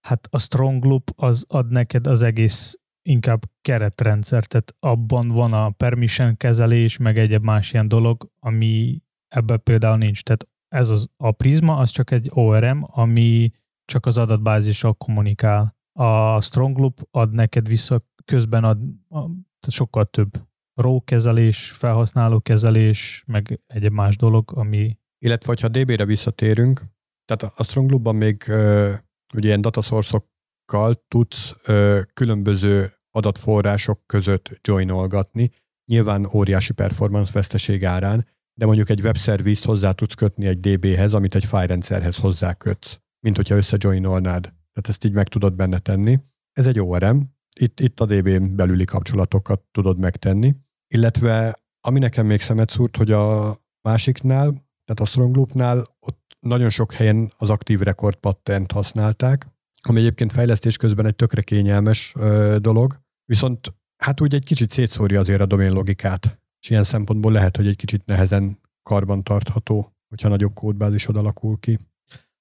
[0.06, 5.70] Hát a Strong Loop az ad neked az egész inkább keretrendszer, tehát abban van a
[5.70, 10.22] permission kezelés, meg egyéb más ilyen dolog, ami ebben például nincs.
[10.22, 13.50] Tehát ez az, a Prisma az csak egy ORM, ami
[13.84, 15.76] csak az adatbázissal kommunikál.
[15.92, 18.72] A Strong Loop ad neked vissza, közben a,
[19.08, 24.98] tehát sokkal több RAW kezelés, felhasználó kezelés, meg egyéb más dolog, ami...
[25.24, 26.84] Illetve, ha DB-re visszatérünk,
[27.24, 28.92] tehát a Strong még ö,
[29.34, 35.50] ugye ilyen dataszorsokkal tudsz ö, különböző adatforrások között joinolgatni,
[35.90, 38.26] nyilván óriási performance veszteség árán,
[38.58, 43.56] de mondjuk egy webszervizt hozzá tudsz kötni egy DB-hez, amit egy fájrendszerhez hozzákötsz, mint hogyha
[43.56, 44.42] összejoinolnád.
[44.42, 46.18] Tehát ezt így meg tudod benne tenni.
[46.52, 47.20] Ez egy ORM,
[47.60, 50.54] itt, itt a DB-n belüli kapcsolatokat tudod megtenni,
[50.94, 53.56] illetve ami nekem még szemet szúrt, hogy a
[53.88, 54.50] másiknál,
[54.84, 59.48] tehát a Strong Loop-nál ott nagyon sok helyen az aktív rekord patternt használták,
[59.82, 65.20] ami egyébként fejlesztés közben egy tökre kényelmes ö, dolog, viszont hát úgy egy kicsit szétszórja
[65.20, 70.28] azért a domén logikát, és ilyen szempontból lehet, hogy egy kicsit nehezen karban tartható, hogyha
[70.28, 71.78] nagyobb kódbázisod alakul ki.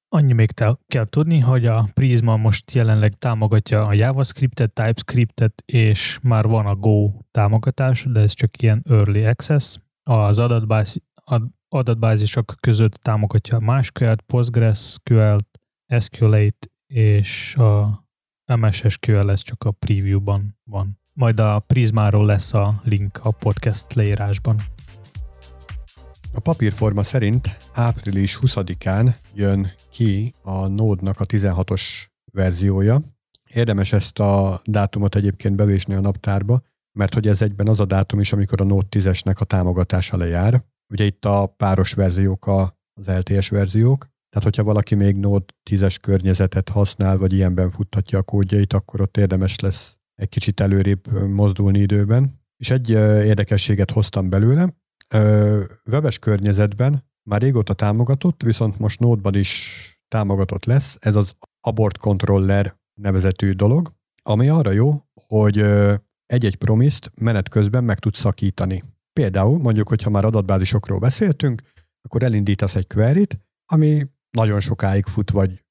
[0.09, 6.19] Annyi még te kell tudni, hogy a Prisma most jelenleg támogatja a JavaScriptet, TypeScriptet, és
[6.21, 9.77] már van a Go támogatás, de ez csak ilyen early access.
[10.03, 11.01] Az adatbázis,
[11.69, 15.61] adatbázisok között támogatja a MySQL-t, PostgreSQL-t,
[15.93, 16.51] SQL-8
[16.87, 18.05] és a
[18.55, 20.99] MSSQL ez csak a preview-ban van.
[21.13, 24.55] Majd a Prismáról lesz a link a podcast leírásban.
[26.33, 33.01] A papírforma szerint április 20-án jön ki a Node-nak a 16-os verziója.
[33.53, 36.61] Érdemes ezt a dátumot egyébként bevésni a naptárba,
[36.99, 40.63] mert hogy ez egyben az a dátum is, amikor a Node 10-esnek a támogatása lejár.
[40.93, 46.69] Ugye itt a páros verziók az LTS verziók, tehát hogyha valaki még Node 10-es környezetet
[46.69, 52.41] használ, vagy ilyenben futtatja a kódjait, akkor ott érdemes lesz egy kicsit előrébb mozdulni időben.
[52.57, 54.67] És egy érdekességet hoztam belőle,
[55.89, 62.75] webes környezetben már régóta támogatott, viszont most Node-ban is támogatott lesz, ez az abort controller
[63.01, 65.65] nevezetű dolog, ami arra jó, hogy
[66.25, 68.83] egy-egy promiszt menet közben meg tud szakítani.
[69.13, 71.61] Például mondjuk, hogyha már adatbázisokról beszéltünk,
[72.01, 73.27] akkor elindítasz egy query
[73.71, 75.65] ami nagyon sokáig fut, vagy,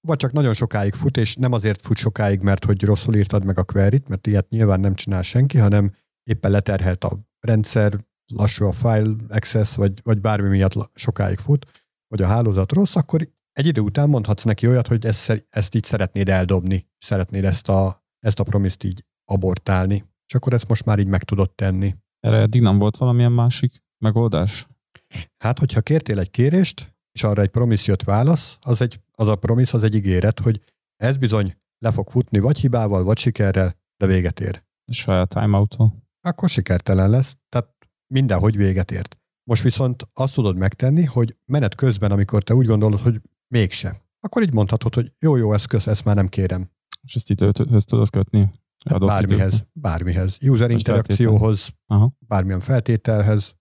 [0.00, 3.58] vagy csak nagyon sokáig fut, és nem azért fut sokáig, mert hogy rosszul írtad meg
[3.58, 5.92] a query mert ilyet nyilván nem csinál senki, hanem
[6.22, 11.66] éppen leterhelt a rendszer, lassú a file access, vagy, vagy bármi miatt sokáig fut,
[12.08, 15.84] vagy a hálózat rossz, akkor egy idő után mondhatsz neki olyat, hogy ezt, ezt így
[15.84, 20.04] szeretnéd eldobni, szeretnéd ezt a, ezt a promiszt így abortálni.
[20.26, 21.94] És akkor ezt most már így meg tudod tenni.
[22.20, 24.66] Erre eddig nem volt valamilyen másik megoldás?
[25.38, 29.36] Hát, hogyha kértél egy kérést, és arra egy promisz jött válasz, az, egy, az a
[29.36, 30.60] promisz az egy ígéret, hogy
[30.96, 34.64] ez bizony le fog futni vagy hibával, vagy sikerrel, de véget ér.
[34.92, 35.76] Saját timeout
[36.20, 37.79] Akkor sikertelen lesz, tehát
[38.10, 39.18] mindenhogy véget ért.
[39.44, 44.42] Most viszont azt tudod megtenni, hogy menet közben, amikor te úgy gondolod, hogy mégsem, akkor
[44.42, 46.70] így mondhatod, hogy jó, jó, ezt, kösz, ezt már nem kérem.
[47.02, 48.52] És ezt időhöz tudod kötni?
[48.90, 49.70] Hát bármihez, időben.
[49.72, 50.36] bármihez.
[50.40, 51.68] User Most interakcióhoz,
[52.18, 53.54] bármilyen feltételhez.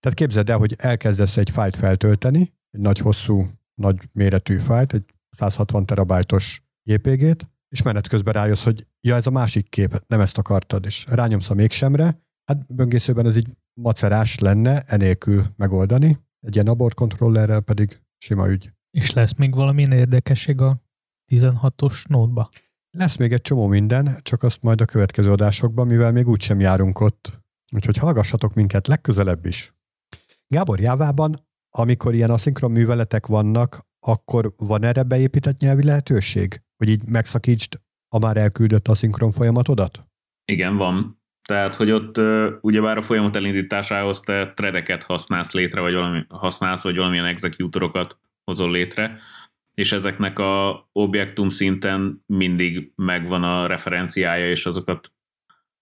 [0.00, 5.04] Tehát képzeld el, hogy elkezdesz egy fájlt feltölteni, egy nagy hosszú, nagy méretű fájlt, egy
[5.30, 10.38] 160 terabájtos JPG-t, és menet közben rájössz, hogy ja, ez a másik kép, nem ezt
[10.38, 16.68] akartad, és rányomsz a mégsemmre, hát böngészőben ez így macerás lenne enélkül megoldani, egy ilyen
[16.68, 18.72] abort kontrollerrel pedig sima ügy.
[18.90, 20.82] És lesz még valami érdekesség a
[21.32, 22.48] 16-os nódba?
[22.90, 27.00] Lesz még egy csomó minden, csak azt majd a következő adásokban, mivel még úgysem járunk
[27.00, 27.40] ott.
[27.74, 29.74] Úgyhogy hallgassatok minket legközelebb is.
[30.46, 36.62] Gábor Jávában amikor ilyen aszinkron műveletek vannak, akkor van erre beépített nyelvi lehetőség?
[36.76, 40.04] Hogy így megszakítsd a már elküldött aszinkron folyamatodat?
[40.44, 41.19] Igen, van.
[41.50, 46.82] Tehát, hogy ott uh, ugyebár a folyamat elindításához te threadeket használsz létre, vagy valami, használsz,
[46.82, 49.20] vagy valamilyen executorokat hozol létre,
[49.74, 55.12] és ezeknek a objektum szinten mindig megvan a referenciája, és azokat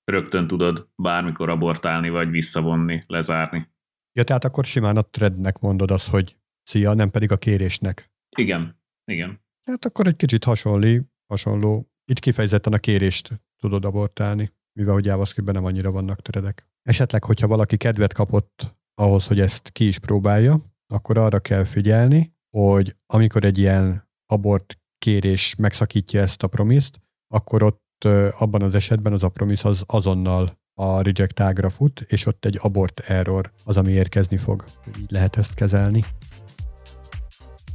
[0.05, 3.69] rögtön tudod bármikor abortálni, vagy visszavonni, lezárni.
[4.13, 8.11] Ja, tehát akkor simán a threadnek mondod azt, hogy szia, nem pedig a kérésnek.
[8.37, 9.41] Igen, igen.
[9.67, 11.91] Hát akkor egy kicsit hasonló, hasonló.
[12.05, 16.69] Itt kifejezetten a kérést tudod abortálni, mivel hogy JavaScript-ben nem annyira vannak töredek.
[16.83, 20.61] Esetleg, hogyha valaki kedvet kapott ahhoz, hogy ezt ki is próbálja,
[20.95, 27.01] akkor arra kell figyelni, hogy amikor egy ilyen abort kérés megszakítja ezt a promiszt,
[27.35, 28.05] akkor ott
[28.39, 32.59] abban az esetben az a promise az azonnal a reject ágra fut, és ott egy
[32.61, 34.65] abort error az, ami érkezni fog.
[34.99, 36.05] Így lehet ezt kezelni.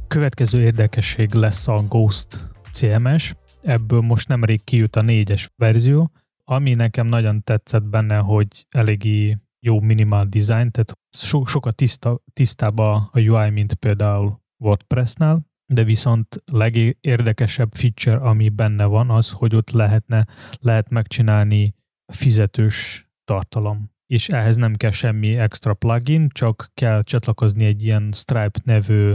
[0.08, 2.40] Következő érdekesség lesz a Ghost
[2.72, 3.34] CMS.
[3.62, 6.10] Ebből most nemrég kijött a négyes verzió,
[6.44, 12.78] ami nekem nagyon tetszett benne, hogy eléggé jó minimál design, tehát so, sokkal tiszta, tisztább
[12.78, 19.70] a UI, mint például WordPress-nál, de viszont legérdekesebb feature, ami benne van, az, hogy ott
[19.70, 20.26] lehetne,
[20.60, 21.74] lehet megcsinálni
[22.12, 23.92] fizetős tartalom.
[24.06, 29.14] És ehhez nem kell semmi extra plugin, csak kell csatlakozni egy ilyen Stripe nevű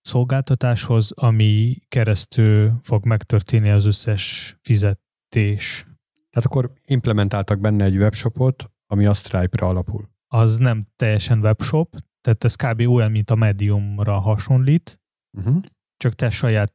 [0.00, 5.86] szolgáltatáshoz, ami keresztül fog megtörténni az összes fizetés.
[6.34, 10.10] Tehát akkor implementáltak benne egy webshopot, ami a Stripe-ra alapul.
[10.26, 12.80] Az nem teljesen webshop, tehát ez kb.
[12.80, 15.00] olyan, mint a Mediumra hasonlít,
[15.38, 15.62] uh-huh.
[15.96, 16.72] csak te saját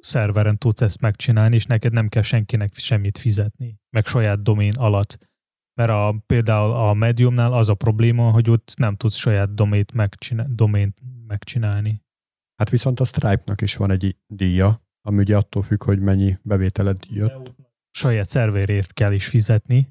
[0.00, 5.30] szerveren tudsz ezt megcsinálni, és neked nem kell senkinek semmit fizetni, meg saját domén alatt.
[5.74, 10.54] Mert a, például a Mediumnál az a probléma, hogy ott nem tudsz saját domét megcsinálni,
[10.54, 12.02] domént megcsinálni.
[12.56, 16.98] Hát viszont a Stripe-nak is van egy díja, ami ugye attól függ, hogy mennyi bevételed
[17.08, 17.54] jött.
[17.94, 19.78] Saját szerverért kell is fizetni.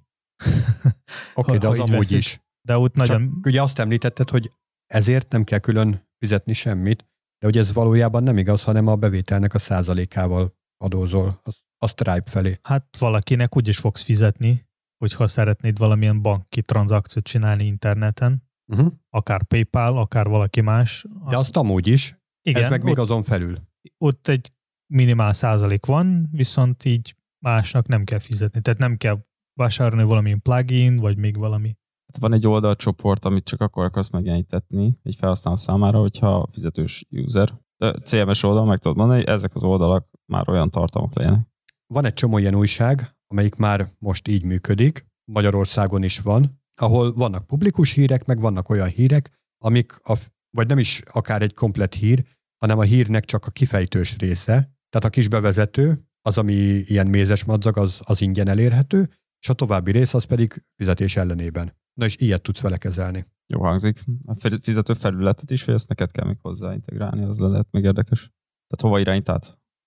[1.34, 2.18] Oké, okay, de az amúgy veszik.
[2.18, 2.42] is.
[2.68, 3.22] De ott nagyon...
[3.22, 4.52] Csak ugye azt említetted, hogy
[4.88, 7.06] ezért nem kell külön fizetni semmit,
[7.40, 11.42] de hogy ez valójában nem igaz, hanem a bevételnek a százalékával adózol
[11.78, 12.60] a Stripe felé.
[12.64, 18.94] Hát valakinek úgy is fogsz fizetni, hogyha szeretnéd valamilyen banki tranzakciót csinálni interneten, uh-huh.
[19.10, 21.06] akár PayPal, akár valaki más.
[21.30, 23.58] De azt amúgy is, igen, ez meg még ott, azon felül.
[23.98, 24.52] Ott egy
[24.94, 28.62] minimál százalék van, viszont így másnak nem kell fizetni.
[28.62, 29.23] Tehát nem kell
[29.54, 31.77] vásárolni valamilyen plugin, vagy még valami.
[32.12, 37.60] Hát van egy oldalcsoport, amit csak akkor akarsz megjelenítetni egy felhasználó számára, hogyha fizetős user.
[37.77, 41.47] De CMS oldal meg tudod mondani, hogy ezek az oldalak már olyan tartalmak legyenek.
[41.93, 47.47] Van egy csomó ilyen újság, amelyik már most így működik, Magyarországon is van, ahol vannak
[47.47, 49.32] publikus hírek, meg vannak olyan hírek,
[49.63, 50.17] amik, a,
[50.49, 52.25] vagy nem is akár egy komplet hír,
[52.58, 54.54] hanem a hírnek csak a kifejtős része.
[54.89, 59.54] Tehát a kis bevezető, az, ami ilyen mézes madzag, az, az ingyen elérhető, és a
[59.54, 61.76] további rész az pedig fizetés ellenében.
[61.94, 63.26] Na és ilyet tudsz vele kezelni.
[63.48, 64.04] Jó hangzik.
[64.26, 68.20] A fizető felületet is, hogy ezt neked kell még hozzá integrálni, az lehet még érdekes.
[68.68, 69.40] Tehát hova irányítál?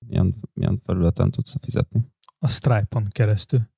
[0.07, 2.13] Milyen, milyen felületen tudsz fizetni?
[2.39, 3.73] A Stripe-on keresztül.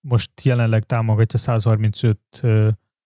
[0.00, 2.20] Most jelenleg támogatja 135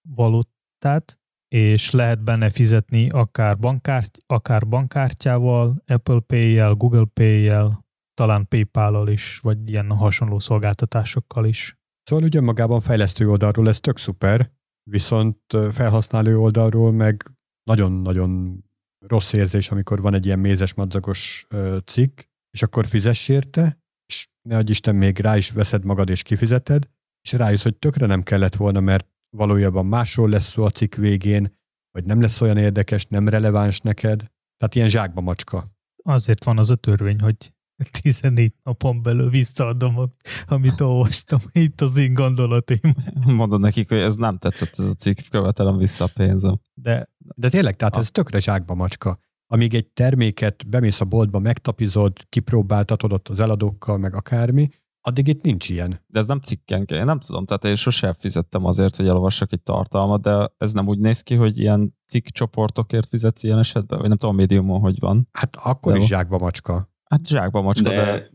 [0.09, 7.84] valutát, és lehet benne fizetni akár, bankárt, akár bankkártyával, Apple Pay-jel, Google Pay-jel,
[8.15, 11.79] talán PayPal-al is, vagy ilyen hasonló szolgáltatásokkal is.
[12.03, 14.51] Szóval ugye magában fejlesztő oldalról ez tök szuper,
[14.91, 15.39] viszont
[15.73, 17.31] felhasználó oldalról meg
[17.63, 18.65] nagyon-nagyon
[19.07, 21.47] rossz érzés, amikor van egy ilyen mézes madzagos
[21.85, 26.23] cikk, és akkor fizess érte, és ne adj Isten, még rá is veszed magad és
[26.23, 26.89] kifizeted,
[27.23, 31.57] és rájössz, hogy tökre nem kellett volna, mert valójában másról lesz szó a cikk végén,
[31.91, 34.19] vagy nem lesz olyan érdekes, nem releváns neked.
[34.57, 35.73] Tehát ilyen zsákba macska.
[36.03, 37.54] Azért van az a törvény, hogy
[38.03, 40.13] 14 napon belül visszaadom,
[40.47, 41.41] amit olvastam.
[41.53, 42.95] Itt az én gondolatim.
[43.27, 46.61] Mondod nekik, hogy ez nem tetszett ez a cikk, követelem vissza a pénzem.
[46.75, 47.99] De, de tényleg, tehát a...
[47.99, 49.19] ez tökre zsákba macska.
[49.47, 54.69] Amíg egy terméket bemész a boltba, megtapizod, kipróbáltatod ott az eladókkal, meg akármi,
[55.07, 56.01] addig itt nincs ilyen.
[56.07, 59.63] De ez nem cikken, én nem tudom, tehát én sosem fizettem azért, hogy elolvassak egy
[59.63, 64.09] tartalmat, de ez nem úgy néz ki, hogy ilyen cikk csoportokért fizetsz ilyen esetben, vagy
[64.09, 65.29] nem tudom, a médiumon hogy van.
[65.33, 66.93] Hát akkor de is zsákba macska.
[67.05, 68.05] Hát zsákba macska, de...
[68.05, 68.31] de...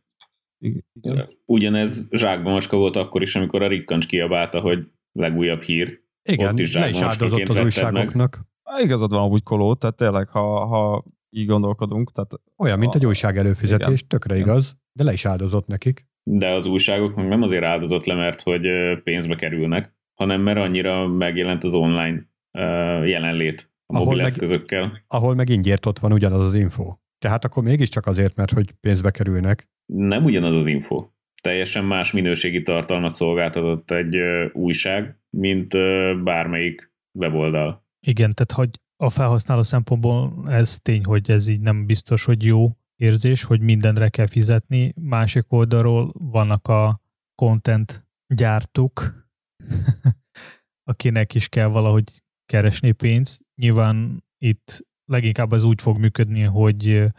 [0.60, 1.30] Igen.
[1.46, 6.02] Ugyanez zsákba macska volt akkor is, amikor a Rikkancs kiabálta, hogy legújabb hír.
[6.30, 8.48] Igen, Ott is le is áldozott az újságoknak.
[8.64, 8.84] Meg.
[8.84, 12.12] Igazad van úgy koló, tehát tényleg, ha, ha így gondolkodunk.
[12.12, 14.08] Tehát Olyan, mint egy újság előfizetés, igen.
[14.08, 14.48] tökre igen.
[14.48, 16.08] igaz, de le is áldozott nekik.
[16.24, 18.68] De az újságok meg nem azért áldozott le, mert hogy
[19.04, 22.28] pénzbe kerülnek, hanem mert annyira megjelent az online
[23.06, 25.04] jelenlét a ahol mobil eszközökkel.
[25.08, 26.96] ahol meg ingyért ott van ugyanaz az info.
[27.20, 29.70] Tehát akkor mégiscsak azért, mert hogy pénzbe kerülnek.
[29.86, 31.08] Nem ugyanaz az info.
[31.42, 34.16] Teljesen más minőségi tartalmat szolgáltatott egy
[34.54, 35.74] újság, mint
[36.24, 37.88] bármelyik weboldal.
[38.08, 38.70] Igen, tehát hogy
[39.04, 44.10] a felhasználó szempontból ez tény, hogy ez így nem biztos, hogy jó érzés, hogy mindenre
[44.10, 44.94] kell fizetni.
[45.02, 47.02] Másik oldalról vannak a
[47.36, 49.28] content gyártók,
[50.92, 52.04] akinek is kell valahogy
[52.46, 53.42] keresni pénzt.
[53.56, 57.12] Nyilván itt leginkább az úgy fog működni, hogy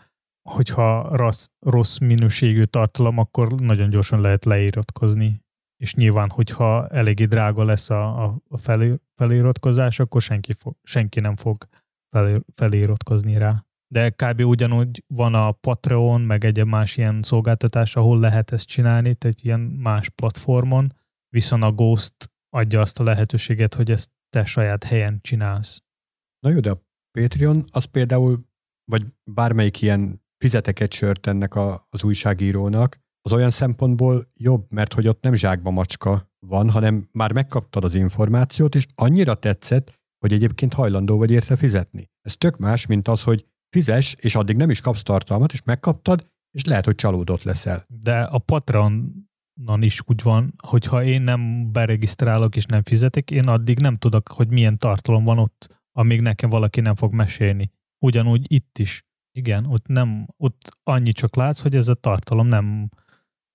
[0.49, 5.43] hogyha rossz, rossz minőségű tartalom, akkor nagyon gyorsan lehet leiratkozni.
[5.77, 8.59] És nyilván, hogyha eléggé drága lesz a, a, a
[9.15, 11.67] feliratkozás, akkor senki, fog, senki nem fog
[12.55, 13.65] feliratkozni rá.
[13.93, 14.41] De kb.
[14.41, 19.61] ugyanúgy van a Patreon, meg egy más ilyen szolgáltatás, ahol lehet ezt csinálni, tehát ilyen
[19.61, 20.93] más platformon,
[21.29, 22.15] viszont a Ghost
[22.49, 25.83] adja azt a lehetőséget, hogy ezt te saját helyen csinálsz.
[26.41, 28.49] Na jó, de a Patreon az például,
[28.85, 34.93] vagy bármelyik ilyen fizetek egy sört ennek a, az újságírónak, az olyan szempontból jobb, mert
[34.93, 40.33] hogy ott nem zsákba macska van, hanem már megkaptad az információt, és annyira tetszett, hogy
[40.33, 42.11] egyébként hajlandó vagy érte fizetni.
[42.23, 43.47] Ez tök más, mint az, hogy
[43.77, 47.85] fizes, és addig nem is kapsz tartalmat, és megkaptad, és lehet, hogy csalódott leszel.
[47.89, 49.27] De a Patronon
[49.79, 54.49] is úgy van, hogyha én nem beregisztrálok és nem fizetek, én addig nem tudok, hogy
[54.49, 57.71] milyen tartalom van ott, amíg nekem valaki nem fog mesélni.
[58.05, 59.05] Ugyanúgy itt is.
[59.33, 62.89] Igen, ott nem, ott annyi csak látsz, hogy ez a tartalom nem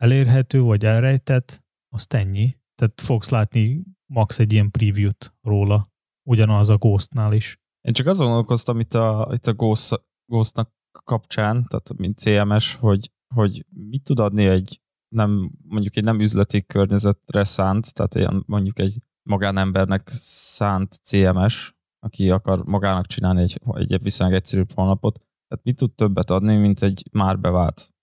[0.02, 1.64] elérhető, vagy elrejtett,
[1.94, 2.58] azt ennyi.
[2.76, 5.86] Tehát fogsz látni max egy ilyen preview-t róla,
[6.28, 7.58] ugyanaz a Ghostnál is.
[7.82, 10.74] Én csak azon gondolkoztam itt a, itt a Ghost, Ghostnak
[11.04, 14.82] kapcsán, tehát mint CMS, hogy, hogy mit tud adni egy
[15.16, 18.98] nem, mondjuk egy nem üzleti környezetre szánt, tehát ilyen mondjuk egy
[19.30, 21.76] magánembernek szánt CMS,
[22.06, 25.16] aki akar magának csinálni egy, egy viszonylag egyszerű honlapot,
[25.48, 27.94] tehát mit tud többet adni, mint egy már bevált,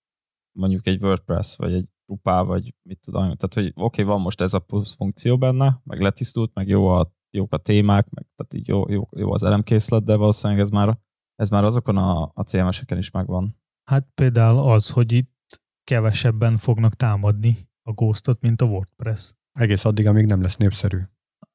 [0.59, 3.21] mondjuk egy WordPress, vagy egy Drupal, vagy mit tudom.
[3.21, 6.87] Tehát, hogy oké, okay, van most ez a plusz funkció benne, meg letisztult, meg jó
[6.87, 10.69] a, jók a témák, meg tehát így jó, jó, jó az elemkészlet, de valószínűleg ez
[10.69, 10.99] már,
[11.35, 13.55] ez már azokon a, a CMS-eken is megvan.
[13.89, 19.35] Hát például az, hogy itt kevesebben fognak támadni a Ghostot, mint a WordPress.
[19.59, 20.99] Egész addig, amíg nem lesz népszerű.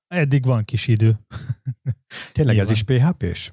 [0.09, 1.19] Eddig van kis idő.
[2.33, 3.53] Tényleg ez is PHP-s?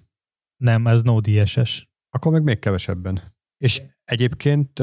[0.64, 1.90] Nem, ez Node.js-es.
[2.10, 3.22] Akkor meg még kevesebben.
[3.58, 4.80] És egyébként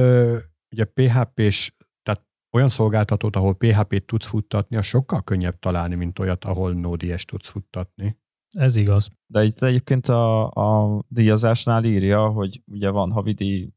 [0.70, 6.44] ugye PHP-s, tehát olyan szolgáltatót, ahol PHP-t tudsz futtatni, az sokkal könnyebb találni, mint olyat,
[6.44, 8.16] ahol Node.js tudsz futtatni.
[8.56, 9.08] Ez igaz.
[9.26, 13.74] De itt egyébként a, a díjazásnál írja, hogy ugye van havidi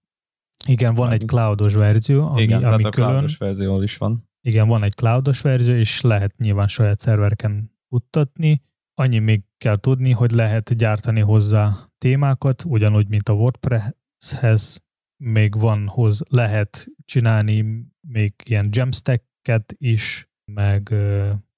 [0.67, 3.09] igen, van egy cloudos verzió, ami, Igen, ami tehát a külön.
[3.09, 4.29] cloudos verzió is van.
[4.41, 8.61] Igen, van egy cloudos verzió, és lehet nyilván saját szerverken futtatni.
[8.93, 14.83] Annyi még kell tudni, hogy lehet gyártani hozzá témákat, ugyanúgy, mint a WordPress-hez,
[15.23, 20.93] még van hoz, lehet csinálni még ilyen jamstack-et is, meg...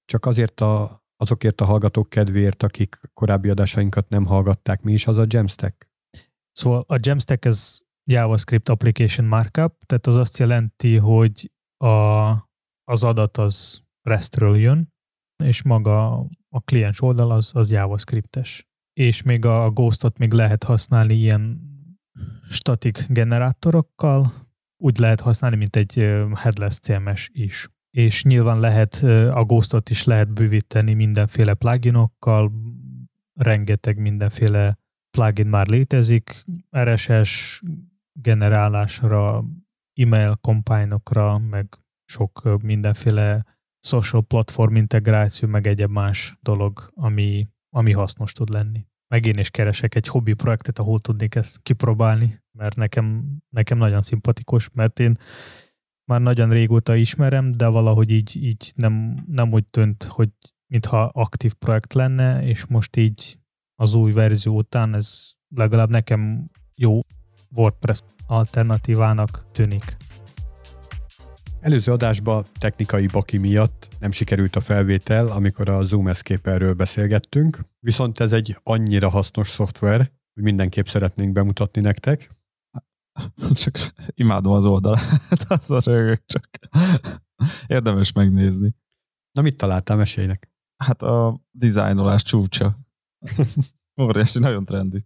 [0.06, 5.18] Csak azért a, azokért a hallgatók kedvéért, akik korábbi adásainkat nem hallgatták, mi is az
[5.18, 5.90] a Jamstack?
[6.52, 12.28] Szóval a Jamstack ez JavaScript Application Markup, tehát az azt jelenti, hogy a,
[12.84, 14.94] az adat az REST-ről jön,
[15.44, 18.68] és maga a kliens oldal az, az JavaScriptes.
[18.94, 21.62] És még a Ghostot még lehet használni ilyen
[22.50, 24.34] static generátorokkal,
[24.78, 25.94] úgy lehet használni, mint egy
[26.36, 27.70] headless CMS is.
[27.92, 28.96] És nyilván lehet,
[29.34, 32.52] a Ghostot is lehet bővíteni mindenféle pluginokkal,
[33.34, 34.78] rengeteg mindenféle
[35.10, 36.46] plugin már létezik,
[36.78, 37.62] RSS
[38.14, 39.46] generálásra,
[39.94, 40.40] email
[41.50, 43.57] meg sok mindenféle
[43.88, 48.88] social platform integráció, meg egyéb más dolog, ami, ami hasznos tud lenni.
[49.08, 54.02] Meg én is keresek egy hobbi projektet, ahol tudnék ezt kipróbálni, mert nekem, nekem nagyon
[54.02, 55.16] szimpatikus, mert én
[56.12, 60.30] már nagyon régóta ismerem, de valahogy így, így nem, nem úgy tűnt, hogy
[60.68, 63.38] mintha aktív projekt lenne, és most így
[63.76, 67.00] az új verzió után ez legalább nekem jó
[67.56, 69.98] WordPress alternatívának tűnik.
[71.68, 78.20] Előző adásban technikai baki miatt nem sikerült a felvétel, amikor a Zoom Escape-ről beszélgettünk, viszont
[78.20, 79.98] ez egy annyira hasznos szoftver,
[80.34, 82.30] hogy mindenképp szeretnénk bemutatni nektek.
[83.64, 86.50] Csak imádom az oldalát, az a rögök csak.
[87.68, 88.76] Érdemes megnézni.
[89.32, 90.52] Na mit találtál, mesélnek?
[90.84, 92.80] Hát a dizájnolás csúcsa.
[94.02, 95.06] Óriási, nagyon trendi.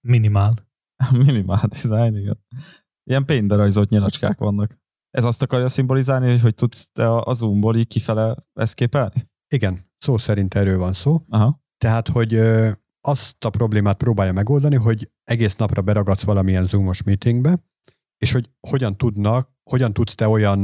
[0.00, 0.54] Minimál.
[1.12, 2.44] Minimál design, igen.
[3.10, 4.78] Ilyen paintbe rajzolt nyilacskák vannak.
[5.10, 9.28] Ez azt akarja szimbolizálni, hogy, hogy tudsz te a zoomból így kifele eszképelni?
[9.54, 11.22] Igen, szó szerint erről van szó.
[11.28, 11.62] Aha.
[11.78, 17.64] Tehát, hogy ö, azt a problémát próbálja megoldani, hogy egész napra beragadsz valamilyen zoomos meetingbe,
[18.18, 20.60] és hogy hogyan tudnak, hogyan tudsz te olyan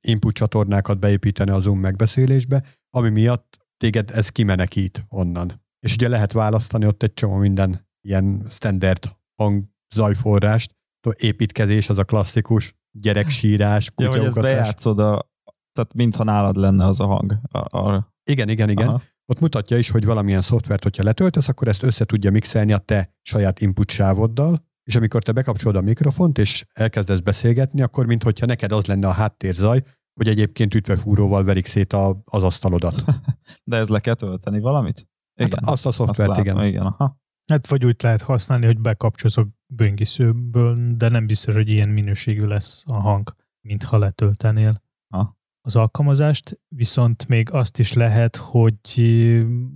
[0.00, 5.62] input csatornákat beépíteni a Zoom megbeszélésbe, ami miatt téged ez kimenekít onnan.
[5.78, 10.76] És ugye lehet választani ott egy csomó minden ilyen standard hang zajforrást,
[11.16, 15.30] építkezés, az a klasszikus, gyereksírás, ja, hogy ezt bejátszod, a,
[15.72, 17.38] tehát mintha nálad lenne az a hang.
[17.42, 18.12] A, a...
[18.30, 18.88] Igen, igen, igen.
[18.88, 19.02] Aha.
[19.26, 23.14] Ott mutatja is, hogy valamilyen szoftvert, hogyha letöltesz, akkor ezt össze tudja mixelni a te
[23.22, 28.72] saját input sávoddal, és amikor te bekapcsolod a mikrofont, és elkezdesz beszélgetni, akkor mintha neked
[28.72, 29.82] az lenne a háttérzaj,
[30.14, 33.04] hogy egyébként ütvefúróval verik szét a, az asztalodat.
[33.70, 35.08] De ez le kell tölteni valamit?
[35.34, 36.64] Hát azt a szoftvert, azt igen.
[36.64, 37.20] igen aha.
[37.48, 42.44] Hát vagy úgy lehet használni, hogy bekapcsolsz a böngészőből, de nem biztos, hogy ilyen minőségű
[42.44, 44.82] lesz a hang, mintha letöltenél
[45.14, 45.36] Ha.
[45.60, 48.78] az alkalmazást, viszont még azt is lehet, hogy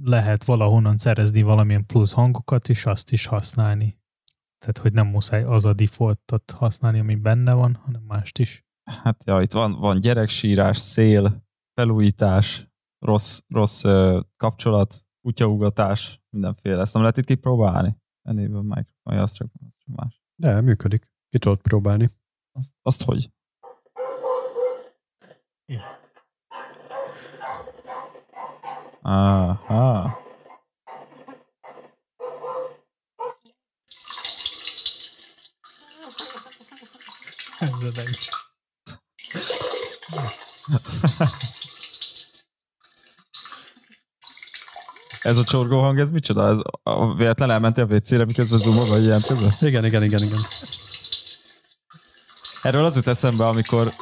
[0.02, 4.00] lehet valahonnan szerezni valamilyen plusz hangokat, és azt is használni.
[4.58, 8.64] Tehát, hogy nem muszáj az a defaultot használni, ami benne van, hanem mást is.
[8.84, 12.68] Hát ja, itt van, van gyereksírás, szél, felújítás,
[12.98, 13.82] rossz, rossz
[14.36, 16.80] kapcsolat, kutyaugatás, mindenféle.
[16.80, 17.96] Ezt nem lehet itt kipróbálni?
[18.22, 20.22] Enable microphone, az csak, az csak más.
[20.34, 21.10] De működik.
[21.28, 22.10] Ki tudod próbálni.
[22.52, 23.30] Azt, azt hogy?
[29.02, 30.20] Aha.
[37.58, 37.92] Ez a
[45.44, 46.48] csorgó hang, ez micsoda?
[46.48, 49.52] Ez a, véletlen elmentél a WC-re, miközben zoomol, vagy ilyen közben?
[49.60, 50.38] Igen, igen, igen, igen.
[52.62, 53.92] Erről az jut eszembe, amikor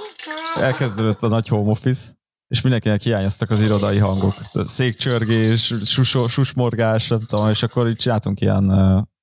[0.57, 2.11] elkezdődött a nagy home office,
[2.49, 4.35] és mindenkinek hiányoztak az irodai hangok.
[4.53, 8.67] Székcsörgés, susó, susmorgás, nem tudom, és akkor így csináltunk ilyen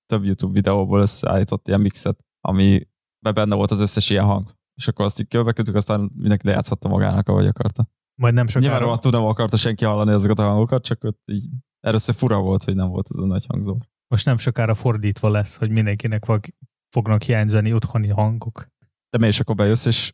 [0.05, 2.87] több YouTube videóból összeállított ilyen mixet, ami
[3.19, 4.49] benne volt az összes ilyen hang.
[4.75, 7.87] És akkor azt így körbeküldtük, aztán mindenki lejátszhatta magának, ahogy akarta.
[8.21, 11.49] Majd nem Nyilván sokára, rohadtul nem akarta senki hallani azokat a hangokat, csak ott így
[11.87, 13.77] először fura volt, hogy nem volt ez a nagy hangzó.
[14.07, 16.45] most nem sokára fordítva lesz, hogy mindenkinek fog,
[16.89, 18.67] fognak hiányzani otthoni hangok.
[19.09, 20.13] De mi is akkor bejössz, és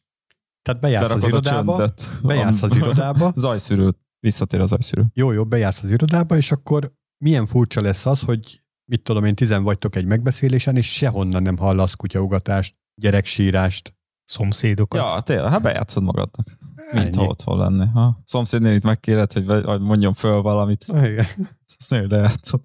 [0.61, 2.09] Tehát bejársz az irodába, csöndet.
[2.23, 3.93] bejársz az irodába, Zajszűrő.
[4.19, 5.05] Visszatér a zajszűrő.
[5.13, 6.93] jó, jó, bejársz az irodába, és akkor
[7.23, 11.57] milyen furcsa lesz az, hogy mit tudom én, tizen vagytok egy megbeszélésen, és sehonnan nem
[11.57, 13.93] hallasz kutyaugatást, gyereksírást.
[14.23, 15.09] Szomszédokat.
[15.13, 16.57] Ja, tényleg, hát bejátszod magadnak.
[16.91, 17.29] Mint ha Ennyi.
[17.29, 17.85] otthon lenni.
[17.85, 21.25] Ha szomszédnél itt megkéred, hogy, mondjon föl valamit, Igen.
[21.89, 22.61] néha lejátszod.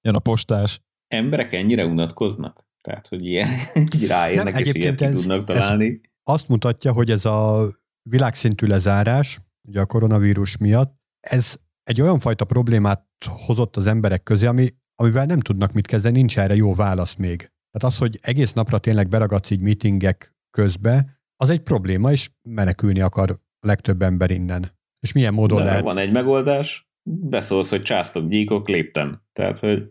[0.00, 0.80] Jön a postás.
[1.08, 2.64] Emberek ennyire unatkoznak?
[2.80, 3.48] Tehát, hogy ilyen
[3.94, 6.00] így ráérnek, Nem, és ilyet ez- tudnak ez- találni.
[6.22, 7.66] Azt mutatja, hogy ez a
[8.10, 13.06] világszintű lezárás, ugye a koronavírus miatt, ez egy olyan fajta problémát
[13.46, 17.36] hozott az emberek közé, ami, amivel nem tudnak mit kezdeni, nincs erre jó válasz még.
[17.38, 23.00] Tehát az, hogy egész napra tényleg beragadsz így meetingek közbe, az egy probléma, és menekülni
[23.00, 24.70] akar a legtöbb ember innen.
[25.00, 25.82] És milyen módon De lehet?
[25.82, 29.22] van egy megoldás, beszólsz, hogy császtok, gyíkok, léptem.
[29.32, 29.90] Tehát, hogy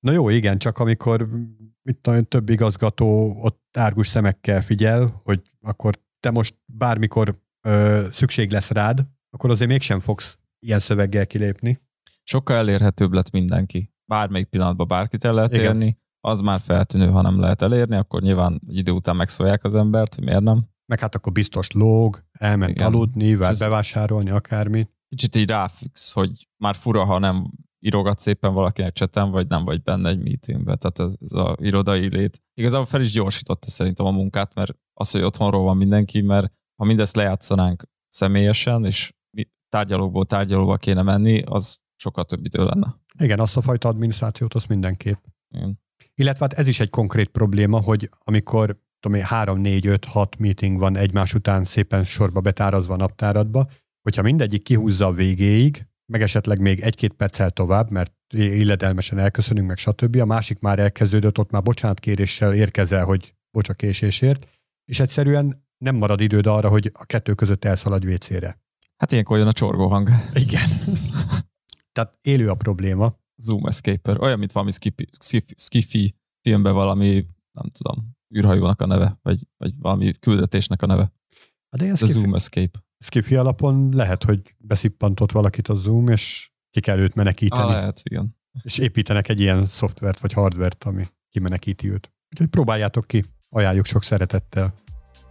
[0.00, 1.28] Na jó, igen, csak amikor
[2.00, 8.50] tudom, én, több igazgató ott árgus szemekkel figyel, hogy akkor te most bármikor ö, szükség
[8.50, 11.78] lesz rád, akkor azért mégsem fogsz ilyen szöveggel kilépni.
[12.22, 13.92] Sokkal elérhetőbb lett mindenki.
[14.04, 15.64] Bármelyik pillanatban bárkit el lehet Igen.
[15.64, 20.14] érni, az már feltűnő, ha nem lehet elérni, akkor nyilván idő után megszólják az embert,
[20.14, 20.68] hogy miért nem.
[20.86, 22.86] Meg hát akkor biztos lóg, elment Igen.
[22.86, 24.88] aludni, Ez- bevásárolni, akármi.
[25.08, 27.50] Kicsit így ráfüggsz, hogy már fura, ha nem
[27.80, 30.78] írogat szépen valakinek cseten, vagy nem vagy benne egy meetingben.
[30.78, 32.42] Tehát ez, ez a irodai lét.
[32.54, 36.84] Igazából fel is gyorsította szerintem a munkát, mert az, hogy otthonról van mindenki, mert ha
[36.84, 42.94] mindezt lejátszanánk személyesen, és mi- tárgyalókból tárgyalóba kéne menni, az sokkal több idő lenne.
[43.18, 45.24] Igen, azt a fajta adminisztrációt azt mindenképp.
[45.54, 45.80] Igen.
[46.14, 50.38] Illetve hát ez is egy konkrét probléma, hogy amikor tudom én, 3, 4, 5, 6
[50.38, 53.70] meeting van egymás után szépen sorba betárazva a naptáradba,
[54.02, 59.78] hogyha mindegyik kihúzza a végéig, meg esetleg még egy-két perccel tovább, mert illedelmesen elköszönünk, meg
[59.78, 60.16] stb.
[60.16, 64.48] A másik már elkezdődött, ott már bocsánatkéréssel érkezel, hogy bocsa késésért,
[64.84, 68.58] és egyszerűen nem marad időd arra, hogy a kettő között elszaladj WC-re.
[68.96, 70.10] Hát ilyenkor jön a csorgóhang.
[70.32, 70.68] Igen.
[71.92, 73.14] Tehát élő a probléma.
[73.42, 74.20] Zoom Escaper.
[74.20, 79.72] Olyan, mint valami skifi, skifi, skifi filmben valami, nem tudom, űrhajónak a neve, vagy, vagy
[79.78, 81.12] valami küldetésnek a neve.
[81.70, 82.84] Hát De The skifi, Zoom Escape.
[82.98, 87.62] skifi alapon lehet, hogy beszippantott valakit a Zoom, és ki kell őt menekíteni.
[87.62, 88.36] Ah, lehet, igen.
[88.62, 92.12] és építenek egy ilyen szoftvert vagy hardvert, ami kimenekíti őt.
[92.30, 94.74] Úgyhogy próbáljátok ki, ajánljuk sok szeretettel.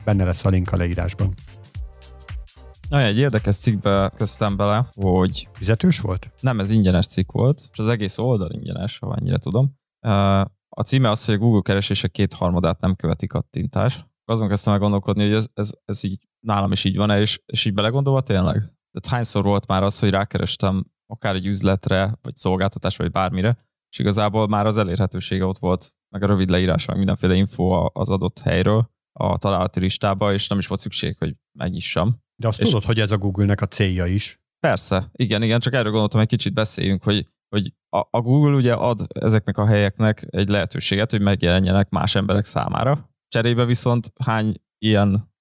[0.03, 1.34] Benne lesz a link a leírásban.
[2.90, 6.32] Na, egy érdekes cikkbe köztem bele, hogy Fizetős volt?
[6.40, 9.76] nem, ez ingyenes cikk volt, és az egész oldal ingyenes, ha ennyire tudom.
[10.70, 14.06] A címe az, hogy a Google keresések kétharmadát nem követi kattintás.
[14.26, 17.66] Azon kezdtem el gondolkodni, hogy ez, ez, ez így nálam is így van és, és
[17.66, 18.56] így belegondolva tényleg?
[18.56, 23.58] Tehát hányszor volt már az, hogy rákerestem akár egy üzletre, vagy szolgáltatásra, vagy bármire,
[23.90, 28.10] és igazából már az elérhetősége ott volt, meg a rövid leírás, meg mindenféle info az
[28.10, 32.26] adott helyről a találati listába, és nem is volt szükség, hogy megnyissam.
[32.42, 34.40] De azt És- tudod, hogy ez a Google-nek a célja is.
[34.60, 38.74] Persze, igen, igen, csak erről gondoltam, egy kicsit beszéljünk, hogy hogy a, a Google ugye
[38.74, 43.10] ad ezeknek a helyeknek egy lehetőséget, hogy megjelenjenek más emberek számára.
[43.28, 45.34] Cserébe viszont hány ilyen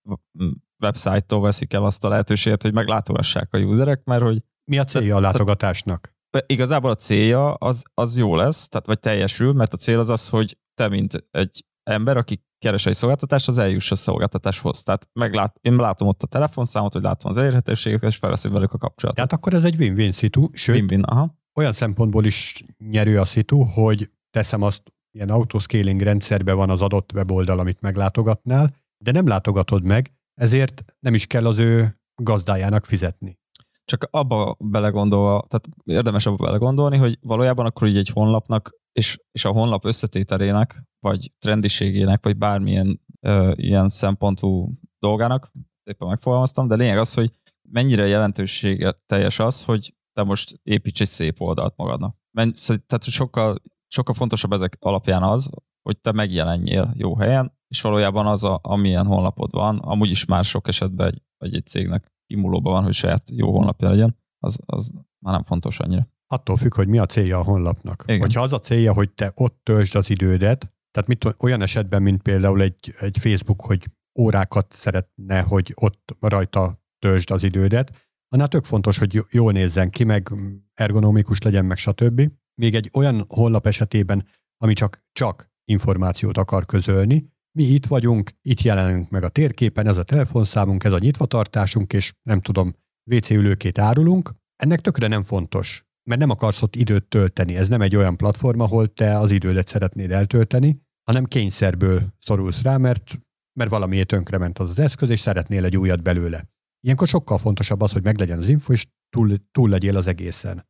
[0.82, 4.42] websájttól veszik el azt a lehetőséget, hogy meglátogassák a userek, mert hogy...
[4.70, 6.14] Mi a célja a látogatásnak?
[6.46, 10.28] Igazából a célja az, az jó lesz, tehát vagy teljesül, mert a cél az az,
[10.28, 14.82] hogy te, mint egy ember, aki keres egy szolgáltatást, az eljuss a szolgáltatáshoz.
[14.82, 18.78] Tehát meglát, én látom ott a telefonszámot, hogy látom az elérhetőségeket, és felveszem velük a
[18.78, 19.16] kapcsolatot.
[19.16, 21.34] Tehát akkor ez egy win-win szitu, sőt, Win-win, aha.
[21.54, 27.12] olyan szempontból is nyerő a szitu, hogy teszem azt, ilyen autoscaling rendszerben van az adott
[27.12, 28.74] weboldal, amit meglátogatnál,
[29.04, 33.38] de nem látogatod meg, ezért nem is kell az ő gazdájának fizetni.
[33.84, 39.44] Csak abba belegondolva, tehát érdemes abba belegondolni, hogy valójában akkor így egy honlapnak, és, és
[39.44, 45.52] a honlap összetételének, vagy trendiségének, vagy bármilyen ö, ilyen szempontú dolgának,
[45.84, 47.30] szépen megfogalmaztam, de lényeg az, hogy
[47.68, 52.16] mennyire jelentősége teljes az, hogy te most építs egy szép oldalt magadnak.
[52.30, 52.52] Men,
[52.86, 55.50] tehát sokkal, sokkal fontosabb ezek alapján az,
[55.82, 60.44] hogy te megjelenjél jó helyen, és valójában az, a, amilyen honlapod van, amúgy is már
[60.44, 65.34] sok esetben egy, egy cégnek kimulóban van, hogy saját jó honlapja legyen, az, az már
[65.34, 66.08] nem fontos annyira.
[66.26, 68.04] Attól függ, hogy mi a célja a honlapnak.
[68.06, 68.20] Igen.
[68.20, 72.22] Hogyha az a célja, hogy te ott töltsd az idődet, tehát mit, olyan esetben, mint
[72.22, 73.86] például egy, egy Facebook, hogy
[74.18, 77.92] órákat szeretne, hogy ott rajta töltsd az idődet,
[78.28, 80.32] annál tök fontos, hogy jól nézzen ki, meg
[80.74, 82.30] ergonomikus legyen, meg stb.
[82.60, 88.60] Még egy olyan honlap esetében, ami csak, csak információt akar közölni, mi itt vagyunk, itt
[88.60, 92.74] jelenünk meg a térképen, ez a telefonszámunk, ez a nyitvatartásunk, és nem tudom,
[93.10, 97.56] WC ülőkét árulunk, ennek tökre nem fontos, mert nem akarsz ott időt tölteni.
[97.56, 102.76] Ez nem egy olyan platform, ahol te az idődet szeretnéd eltölteni, hanem kényszerből szorulsz rá,
[102.76, 103.20] mert,
[103.58, 106.48] mert valamiért tönkrement az az eszköz, és szeretnél egy újat belőle.
[106.80, 110.66] Ilyenkor sokkal fontosabb az, hogy meglegyen az info, és túl, túl legyél az egészen.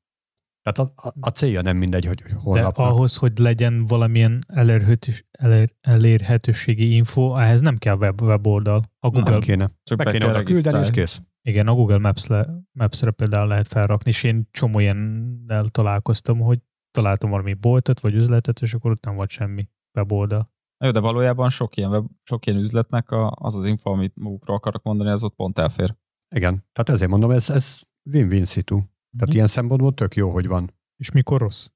[0.63, 2.77] Tehát a, a, a célja nem mindegy, hogy honlapnak.
[2.77, 8.83] De ahhoz, hogy legyen valamilyen elérhetős, elér, elérhetőségi info, ehhez nem kell web, weboldal.
[8.99, 9.71] A Google, nem kéne.
[9.83, 11.21] Csak Be be kéne oda küldeni, és kész.
[11.49, 16.59] Igen, a Google Maps le, Maps-re például lehet felrakni, és én csomó ilyennel találkoztam, hogy
[16.91, 19.69] találtam valami boltot, vagy üzletet, és akkor ott nem volt semmi
[19.99, 20.51] weboldal.
[20.85, 24.57] Jó, de valójában sok ilyen, web, sok ilyen üzletnek a, az az info, amit magukról
[24.57, 25.95] akarok mondani, az ott pont elfér.
[26.35, 27.81] Igen, tehát ezért mondom, ez, ez
[28.13, 28.77] win-win szitu.
[28.77, 29.35] Tehát Mhm.
[29.35, 30.71] ilyen szempontból tök jó, hogy van.
[30.97, 31.69] És mikor rossz?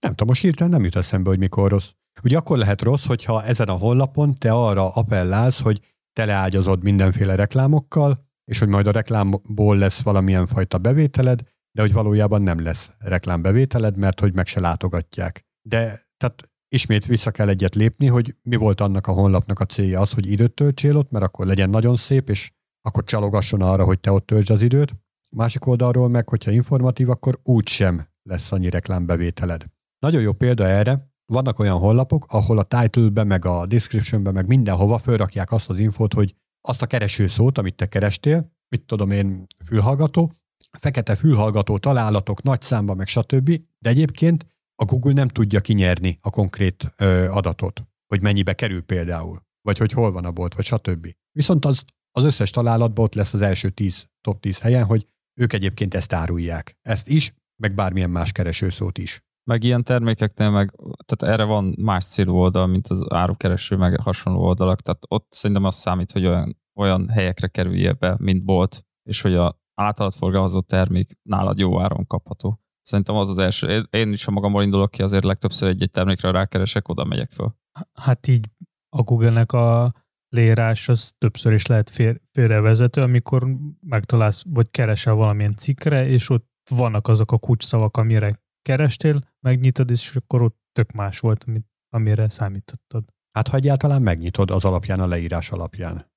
[0.00, 1.90] Nem tudom, most hirtelen nem jut eszembe, hogy mikor rossz.
[2.22, 5.80] Ugye akkor lehet rossz, hogyha ezen a honlapon te arra appellálsz, hogy
[6.12, 11.40] teleágyazod mindenféle reklámokkal, és hogy majd a reklámból lesz valamilyen fajta bevételed,
[11.72, 15.46] de hogy valójában nem lesz reklámbevételed, mert hogy meg se látogatják.
[15.68, 20.00] De tehát ismét vissza kell egyet lépni, hogy mi volt annak a honlapnak a célja
[20.00, 24.00] az, hogy időt töltsél ott, mert akkor legyen nagyon szép, és akkor csalogasson arra, hogy
[24.00, 24.94] te ott töltsd az időt.
[25.30, 29.64] Másik oldalról meg, hogyha informatív, akkor úgysem lesz annyi reklámbevételed.
[29.98, 34.98] Nagyon jó példa erre, vannak olyan honlapok, ahol a title-be, meg a description-be, meg mindenhova
[34.98, 40.32] fölrakják azt az infót, hogy azt a keresőszót, amit te kerestél, mit tudom én, fülhallgató,
[40.78, 43.60] fekete fülhallgató találatok nagy számba, meg stb.
[43.78, 49.42] De egyébként a Google nem tudja kinyerni a konkrét ö, adatot, hogy mennyibe kerül például,
[49.62, 51.14] vagy hogy hol van a bolt, vagy stb.
[51.32, 55.06] Viszont az, az összes találatban ott lesz az első 10, top 10 helyen, hogy
[55.40, 56.76] ők egyébként ezt árulják.
[56.82, 59.22] Ezt is, meg bármilyen más keresőszót is.
[59.50, 60.72] Meg ilyen termékeknél meg,
[61.04, 65.64] tehát erre van más célú oldal, mint az árukereső, meg hasonló oldalak, tehát ott szerintem
[65.64, 70.60] az számít, hogy olyan, olyan helyekre kerüljél be, mint bolt, és hogy a általad forgalmazó
[70.60, 72.60] termék nálad jó áron kapható.
[72.82, 73.86] Szerintem az az első.
[73.90, 77.54] Én- is, ha magamból indulok ki, azért legtöbbször egy-egy termékre rákeresek, oda megyek föl.
[77.92, 78.48] Hát így
[78.96, 79.94] a Google-nek a
[80.28, 86.48] leírás az többször is lehet fér, félrevezető, amikor megtalálsz, vagy keresel valamilyen cikkre, és ott
[86.70, 92.28] vannak azok a kulcsszavak, amire kerestél, megnyitod, és akkor ott tök más volt, amit, amire
[92.28, 93.04] számítottad.
[93.34, 96.10] Hát ha egyáltalán megnyitod az alapján, a leírás alapján.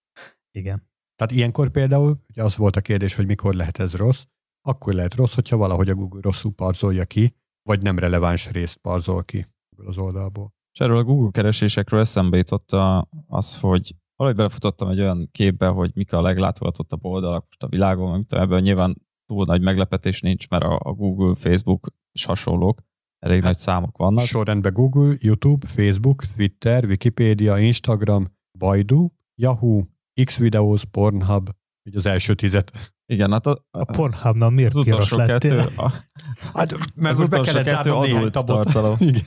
[0.51, 0.91] Igen.
[1.15, 4.23] Tehát ilyenkor például, ugye az volt a kérdés, hogy mikor lehet ez rossz,
[4.61, 7.35] akkor lehet rossz, hogyha valahogy a Google rosszul parzolja ki,
[7.69, 10.53] vagy nem releváns részt parzol ki ebből az oldalból.
[10.73, 12.71] És erről a Google keresésekről eszembe jutott
[13.27, 18.25] az, hogy valahogy belefutottam egy olyan képbe, hogy mik a leglátogatottabb oldalak most a világon,
[18.25, 22.81] tudom, ebben nyilván túl nagy meglepetés nincs, mert a Google, Facebook és hasonlók
[23.19, 24.25] elég nagy számok vannak.
[24.25, 29.83] Sorrendben Google, YouTube, Facebook, Twitter, Wikipedia, Instagram, Baidu, Yahoo,
[30.23, 31.49] Xvideos, Pornhub,
[31.85, 32.93] ugye az első tizet.
[33.05, 35.91] Igen, hát a, A Pornhubnal miért az piros utolsó kettő, a,
[36.53, 38.95] Hát, mert az most be utolsó kellett kettő adult tartalom.
[39.09, 39.23] Igen.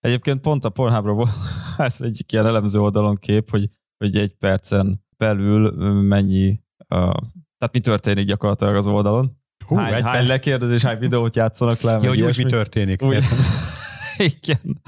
[0.00, 1.30] Egyébként pont a Pornhubra volt
[1.78, 5.70] ez egyik ilyen elemző oldalon kép, hogy, hogy egy percen belül
[6.02, 7.14] mennyi, uh,
[7.58, 9.36] tehát mi történik gyakorlatilag az oldalon.
[9.68, 11.92] Hú, hány, egy hány lekérdezés, hány videót játszanak le.
[11.92, 13.02] Ja, meg hogy úgy mi történik.
[13.02, 13.24] Úgy.
[14.32, 14.82] Igen.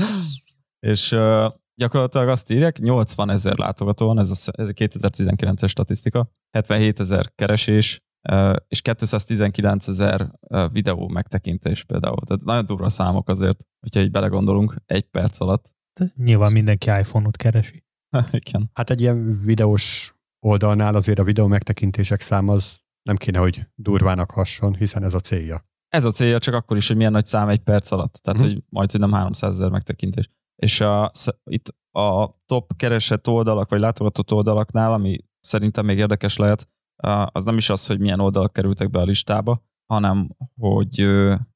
[0.79, 6.31] És uh, gyakorlatilag azt írják, 80 ezer látogató van, ez a, ez a 2019-es statisztika,
[6.51, 8.01] 77 ezer keresés,
[8.33, 12.21] uh, és 219 ezer uh, videó megtekintés például.
[12.27, 15.75] Tehát nagyon durva számok azért, hogyha így belegondolunk, egy perc alatt.
[16.17, 17.85] Nyilván mindenki iPhone-ot keresi.
[18.31, 18.71] Igen.
[18.73, 20.15] Hát egy ilyen videós
[20.47, 25.21] oldalnál azért a videó megtekintések szám az nem kéne, hogy durvának hasson, hiszen ez a
[25.21, 25.69] célja.
[25.89, 28.13] Ez a célja csak akkor is, hogy milyen nagy szám egy perc alatt.
[28.13, 28.49] Tehát, Mhm.
[28.49, 30.29] hogy majd, hogy nem 300 ezer megtekintés.
[30.63, 31.11] És a,
[31.51, 36.69] itt a top keresett oldalak, vagy látogatott oldalaknál, ami szerintem még érdekes lehet,
[37.33, 41.09] az nem is az, hogy milyen oldalak kerültek be a listába, hanem hogy,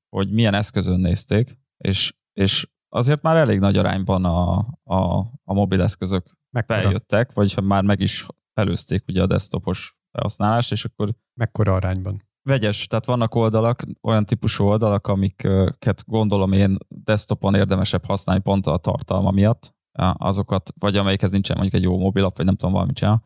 [0.09, 6.27] hogy milyen eszközön nézték, és, és azért már elég nagy arányban a, a, a mobileszközök
[6.51, 12.23] Mekkora, feljöttek, vagy már meg is előzték ugye a desktopos felhasználást, és akkor mekkora arányban?
[12.45, 18.77] vegyes, tehát vannak oldalak, olyan típusú oldalak, amiket gondolom én desktopon érdemesebb használni pont a
[18.77, 19.75] tartalma miatt,
[20.13, 23.25] azokat, vagy amelyikhez nincsen mondjuk egy jó mobilap, vagy nem tudom, valamit csinál,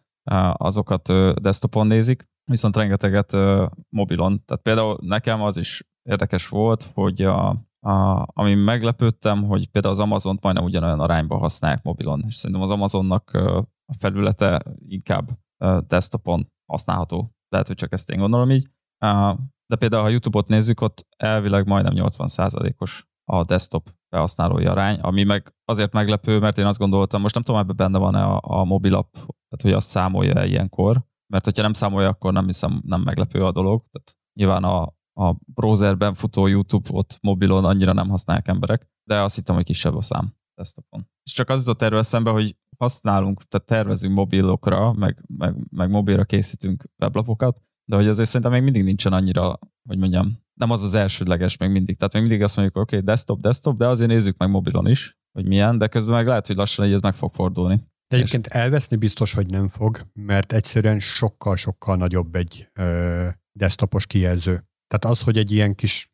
[0.53, 3.33] azokat desktopon nézik, viszont rengeteget
[3.89, 4.45] mobilon.
[4.45, 7.49] Tehát például nekem az is érdekes volt, hogy a,
[7.87, 12.71] a, ami meglepődtem, hogy például az Amazon-t majdnem ugyanolyan arányban használják mobilon, és szerintem az
[12.71, 13.31] Amazonnak
[13.87, 15.39] a felülete inkább
[15.87, 17.35] desktopon használható.
[17.49, 18.69] Lehet, hogy csak ezt én gondolom így.
[19.67, 25.55] De például, ha YouTube-ot nézzük, ott elvileg majdnem 80%-os a desktop felhasználói arány, ami meg
[25.65, 29.13] azért meglepő, mert én azt gondoltam, most nem tudom, ebben benne van-e a, a mobilap,
[29.13, 33.53] tehát hogy azt számolja ilyenkor, mert hogyha nem számolja, akkor nem hiszem, nem meglepő a
[33.53, 33.85] dolog.
[33.91, 34.83] Tehát nyilván a,
[35.21, 39.95] a browserben futó YouTube ott mobilon annyira nem használják emberek, de azt hittem, hogy kisebb
[39.95, 41.09] a szám desktopon.
[41.23, 46.25] És csak az jutott erről eszembe, hogy használunk, tehát tervezünk mobilokra, meg, meg, meg mobilra
[46.25, 49.59] készítünk weblapokat, de hogy azért szerintem még mindig nincsen annyira,
[49.89, 51.97] hogy mondjam, nem az az elsődleges még mindig.
[51.97, 55.19] Tehát még mindig azt mondjuk, oké, okay, desktop, desktop, de azért nézzük meg mobilon is,
[55.33, 57.77] hogy milyen, de közben meg lehet, hogy lassan így ez meg fog fordulni.
[58.09, 64.69] De egyébként elveszni biztos, hogy nem fog, mert egyszerűen sokkal-sokkal nagyobb egy ö, desktopos kijelző.
[64.87, 66.13] Tehát az, hogy egy ilyen kis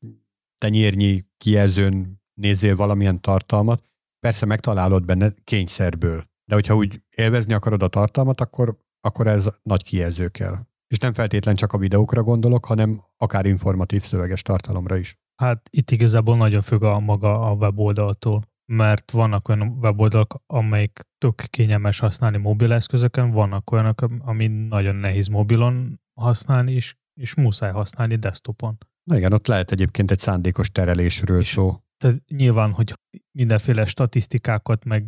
[0.61, 3.85] tenyérnyi kijelzőn nézzél valamilyen tartalmat,
[4.21, 6.33] persze megtalálod benne kényszerből.
[6.45, 10.55] De hogyha úgy élvezni akarod a tartalmat, akkor, akkor ez nagy kijelző kell.
[10.87, 15.19] És nem feltétlen csak a videókra gondolok, hanem akár informatív szöveges tartalomra is.
[15.43, 18.43] Hát itt igazából nagyon függ a maga a weboldaltól,
[18.73, 26.01] mert vannak olyan weboldalak, amelyik tök kényelmes használni mobileszközöken, vannak olyanok, ami nagyon nehéz mobilon
[26.21, 28.79] használni, és, és muszáj használni desktopon.
[29.11, 31.79] Na igen, ott lehet egyébként egy szándékos terelésről És- szó.
[31.97, 32.93] Tehát nyilván, hogy
[33.39, 35.07] mindenféle statisztikákat, meg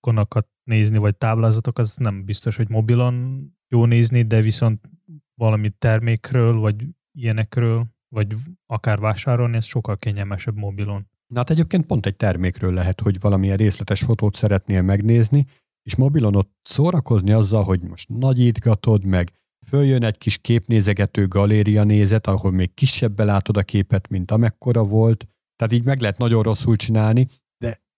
[0.00, 4.88] grafikonokat nézni, vagy táblázatok, az nem biztos, hogy mobilon jó nézni, de viszont
[5.34, 8.34] valami termékről, vagy ilyenekről, vagy
[8.66, 11.06] akár vásárolni, ez sokkal kényelmesebb mobilon.
[11.26, 15.46] Na hát egyébként pont egy termékről lehet, hogy valamilyen részletes fotót szeretnél megnézni,
[15.82, 19.32] és mobilon ott szórakozni azzal, hogy most nagyítgatod, meg
[19.66, 25.28] följön egy kis képnézegető galéria nézet, ahol még kisebbbe látod a képet, mint amekkora volt,
[25.56, 27.26] tehát így meg lehet nagyon rosszul csinálni,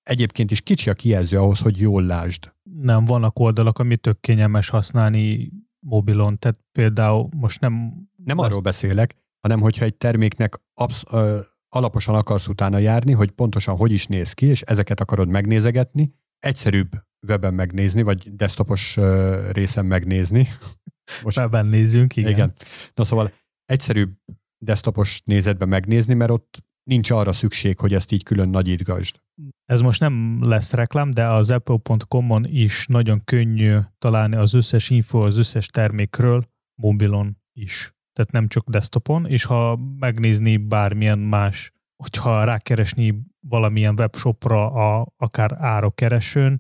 [0.03, 2.53] egyébként is kicsi a kijelző ahhoz, hogy jól lásd.
[2.63, 7.93] Nem, vannak oldalak, ami tök kényelmes használni mobilon, tehát például most nem...
[8.25, 13.77] Nem arról beszélek, hanem hogyha egy terméknek absz- ö, alaposan akarsz utána járni, hogy pontosan
[13.77, 16.91] hogy is néz ki, és ezeket akarod megnézegetni, egyszerűbb
[17.27, 20.49] webben megnézni, vagy desktopos ö, részen megnézni.
[21.23, 22.31] Most, Webben nézzünk, igen.
[22.31, 22.53] igen.
[22.95, 23.33] Na szóval
[23.65, 24.13] egyszerűbb
[24.59, 29.21] desktopos nézetben megnézni, mert ott nincs arra szükség, hogy ezt így külön nagyítgasd.
[29.65, 35.25] Ez most nem lesz reklám, de az apple.com-on is nagyon könnyű találni az összes info
[35.25, 37.95] az összes termékről mobilon is.
[38.13, 45.57] Tehát nem csak desktopon, és ha megnézni bármilyen más, hogyha rákeresni valamilyen webshopra, a, akár
[45.59, 46.59] árakeresőn,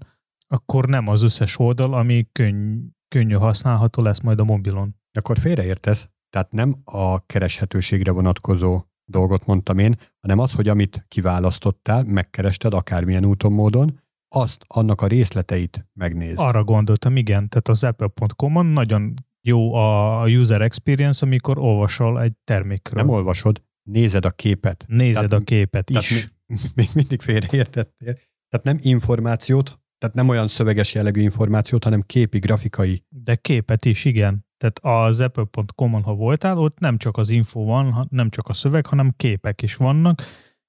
[0.49, 2.79] akkor nem az összes oldal, ami könny,
[3.09, 4.95] könnyű használható lesz majd a mobilon.
[5.19, 12.05] Akkor félreértesz, tehát nem a kereshetőségre vonatkozó dolgot mondtam én, hanem az, hogy amit kiválasztottál,
[12.05, 14.01] megkerested akármilyen úton, módon,
[14.35, 16.39] azt, annak a részleteit megnézd.
[16.39, 23.03] Arra gondoltam, igen, tehát az apple.com-on nagyon jó a user experience, amikor olvasol egy termékről.
[23.03, 24.85] Nem olvasod, nézed a képet.
[24.89, 26.33] Nézed Tehát- a képet Tehát is.
[26.47, 28.15] mi, még mindig félreértettél.
[28.49, 33.05] Tehát nem információt, tehát nem olyan szöveges jellegű információt, hanem képi, grafikai.
[33.09, 34.47] De képet is, igen.
[34.61, 38.87] Tehát az apple.com-on, ha voltál, ott nem csak az info van, nem csak a szöveg,
[38.87, 40.23] hanem képek is vannak,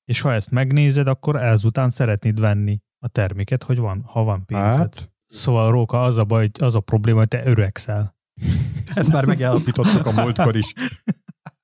[0.05, 4.77] és ha ezt megnézed, akkor ezután szeretnéd venni a terméket, hogy van, ha van pénzed.
[4.77, 5.11] Hát.
[5.25, 8.15] Szóval Róka, az a baj, az a probléma, hogy te öregszel.
[8.95, 10.73] ezt már megállapítottuk a múltkor is.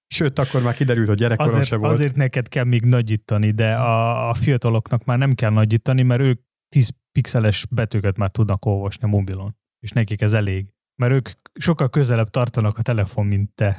[0.07, 1.93] Sőt, akkor már kiderült, hogy gyerekkorom azért, se volt.
[1.93, 6.41] azért neked kell még nagyítani, de a, a fiataloknak már nem kell nagyítani, mert ők
[6.69, 10.73] 10 pixeles betűket már tudnak olvasni a mobilon, és nekik ez elég.
[11.01, 11.30] Mert ők
[11.60, 13.78] sokkal közelebb tartanak a telefon, mint te.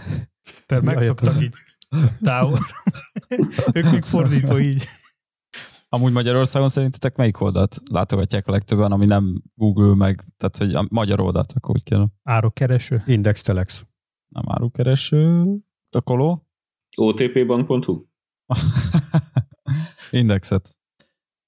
[0.67, 1.55] Tehát Ja, megszoktak így
[2.23, 2.59] távol.
[3.75, 4.85] ők még fordítva így.
[5.89, 10.87] Amúgy Magyarországon szerintetek melyik oldalt látogatják a legtöbben, ami nem Google meg, tehát hogy a
[10.91, 12.07] magyar oldalt, akkor úgy kell.
[12.23, 13.03] Árokkereső?
[13.07, 13.85] Index Telex.
[14.29, 15.45] Nem árukereső,
[15.91, 16.47] a koló?
[16.97, 18.05] otpbank.hu?
[20.11, 20.79] Indexet.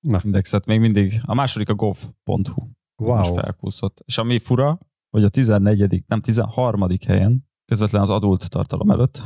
[0.00, 0.20] Na.
[0.24, 1.20] Indexet még mindig.
[1.24, 2.68] A második a gov.hu.
[2.96, 3.34] Most Wow.
[3.34, 4.02] felkúszott.
[4.04, 4.78] És ami fura,
[5.10, 6.04] hogy a 14.
[6.06, 6.86] nem 13.
[7.06, 9.22] helyen, közvetlen az adult tartalom előtt,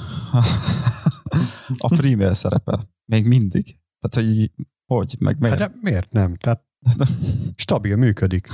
[1.78, 2.92] a Freemail szerepel.
[3.04, 3.80] Még mindig.
[3.98, 4.50] Tehát, hogy
[4.86, 5.58] hogy, meg miért?
[5.58, 6.34] Hát de miért nem?
[6.34, 6.64] Tehát
[7.56, 8.48] stabil, működik.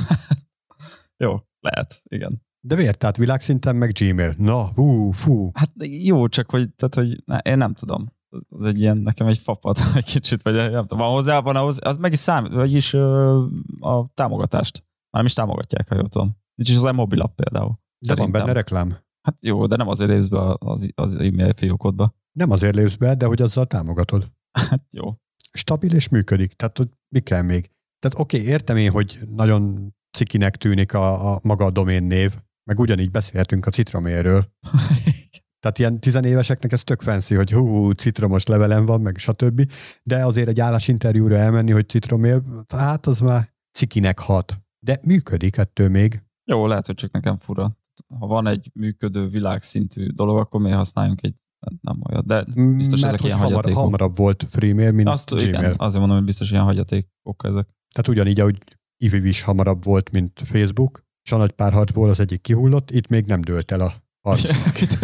[1.16, 2.43] Jó, lehet, igen.
[2.61, 2.99] De miért?
[2.99, 4.35] Tehát világszinten meg Gmail.
[4.39, 5.51] Na, hú, fú.
[5.55, 5.70] Hát
[6.03, 8.12] jó, csak hogy, tehát, hogy ne, én nem tudom.
[8.49, 11.78] Az egy ilyen, nekem egy fapat egy kicsit, vagy nem tudom, van hozzá, van ahhoz,
[11.83, 13.45] az meg is számít, vagyis ö,
[13.81, 14.78] a támogatást.
[14.81, 16.37] Már nem is támogatják, ha jól tudom.
[16.61, 17.69] Nincs is az e-mobil app például.
[17.69, 18.41] De van Szerintem.
[18.41, 18.99] benne reklám.
[19.23, 22.15] Hát jó, de nem azért lépsz be az, az e-mail fiókodba.
[22.33, 24.33] Nem azért lépsz be, de hogy azzal támogatod.
[24.59, 25.15] Hát jó.
[25.53, 26.53] Stabil és működik.
[26.53, 27.71] Tehát, hogy mi kell még?
[27.99, 32.35] Tehát oké, okay, értem én, hogy nagyon cikinek tűnik a, a maga a domén név,
[32.65, 34.53] meg ugyanígy beszélhetünk a citromérről.
[35.61, 39.73] Tehát ilyen tizenéveseknek ez tök fancy, hogy hú, citromos levelem van, meg stb.
[40.03, 44.59] De azért egy állásinterjúra elmenni, hogy citromél, hát az már cikinek hat.
[44.79, 46.23] De működik ettől még.
[46.51, 47.79] Jó, lehet, hogy csak nekem fura.
[48.19, 51.35] Ha van egy működő világszintű dolog, akkor miért használjunk egy
[51.81, 52.45] nem olyat, de
[52.77, 53.83] biztos Mert ezek ilyen hamar, hagyatékok.
[53.83, 55.49] hamarabb volt Freemail, mint Azt, Gmail.
[55.49, 57.69] igen, azért mondom, hogy biztos ilyen hagyatékok ezek.
[57.95, 58.59] Tehát ugyanígy, ahogy
[58.97, 63.25] Iviv is hamarabb volt, mint Facebook, és a nagy párharcból az egyik kihullott, itt még
[63.25, 64.45] nem dőlt el a harc.
[64.81, 64.99] itt,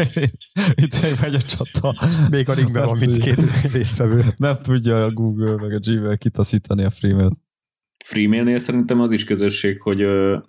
[0.74, 1.94] itt még megy a csata.
[2.30, 4.24] Még a ringben van mindkét résztvevő.
[4.36, 7.30] Nem tudja a Google meg a Gmail kitaszítani a freemail
[8.06, 10.06] Freemailnél szerintem az is közösség, hogy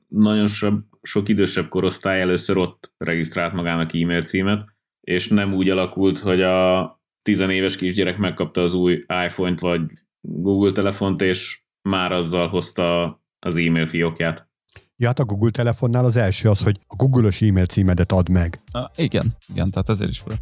[0.07, 4.65] nagyon so, sok idősebb korosztály először ott regisztrált magának e-mail címet,
[5.01, 8.93] és nem úgy alakult, hogy a tizenéves kisgyerek megkapta az új
[9.25, 9.81] iPhone-t vagy
[10.21, 13.03] Google telefont, és már azzal hozta
[13.39, 14.49] az e-mail fiókját.
[14.95, 18.59] Ja, hát a Google telefonnál az első az, hogy a Google-os e-mail címedet add meg.
[18.71, 20.35] Ah, igen, igen, tehát ezért is fura.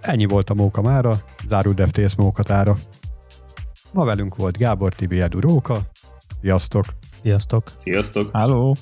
[0.00, 1.16] Ennyi volt a Móka mára,
[1.46, 2.78] záró DevTS Mókatára.
[3.92, 5.80] Ma velünk volt Gábor Tibi Edu Róka.
[6.40, 6.84] Sziasztok!
[7.22, 7.72] Sziasztok!
[7.74, 8.30] Sziasztok!
[8.32, 8.76] Háló!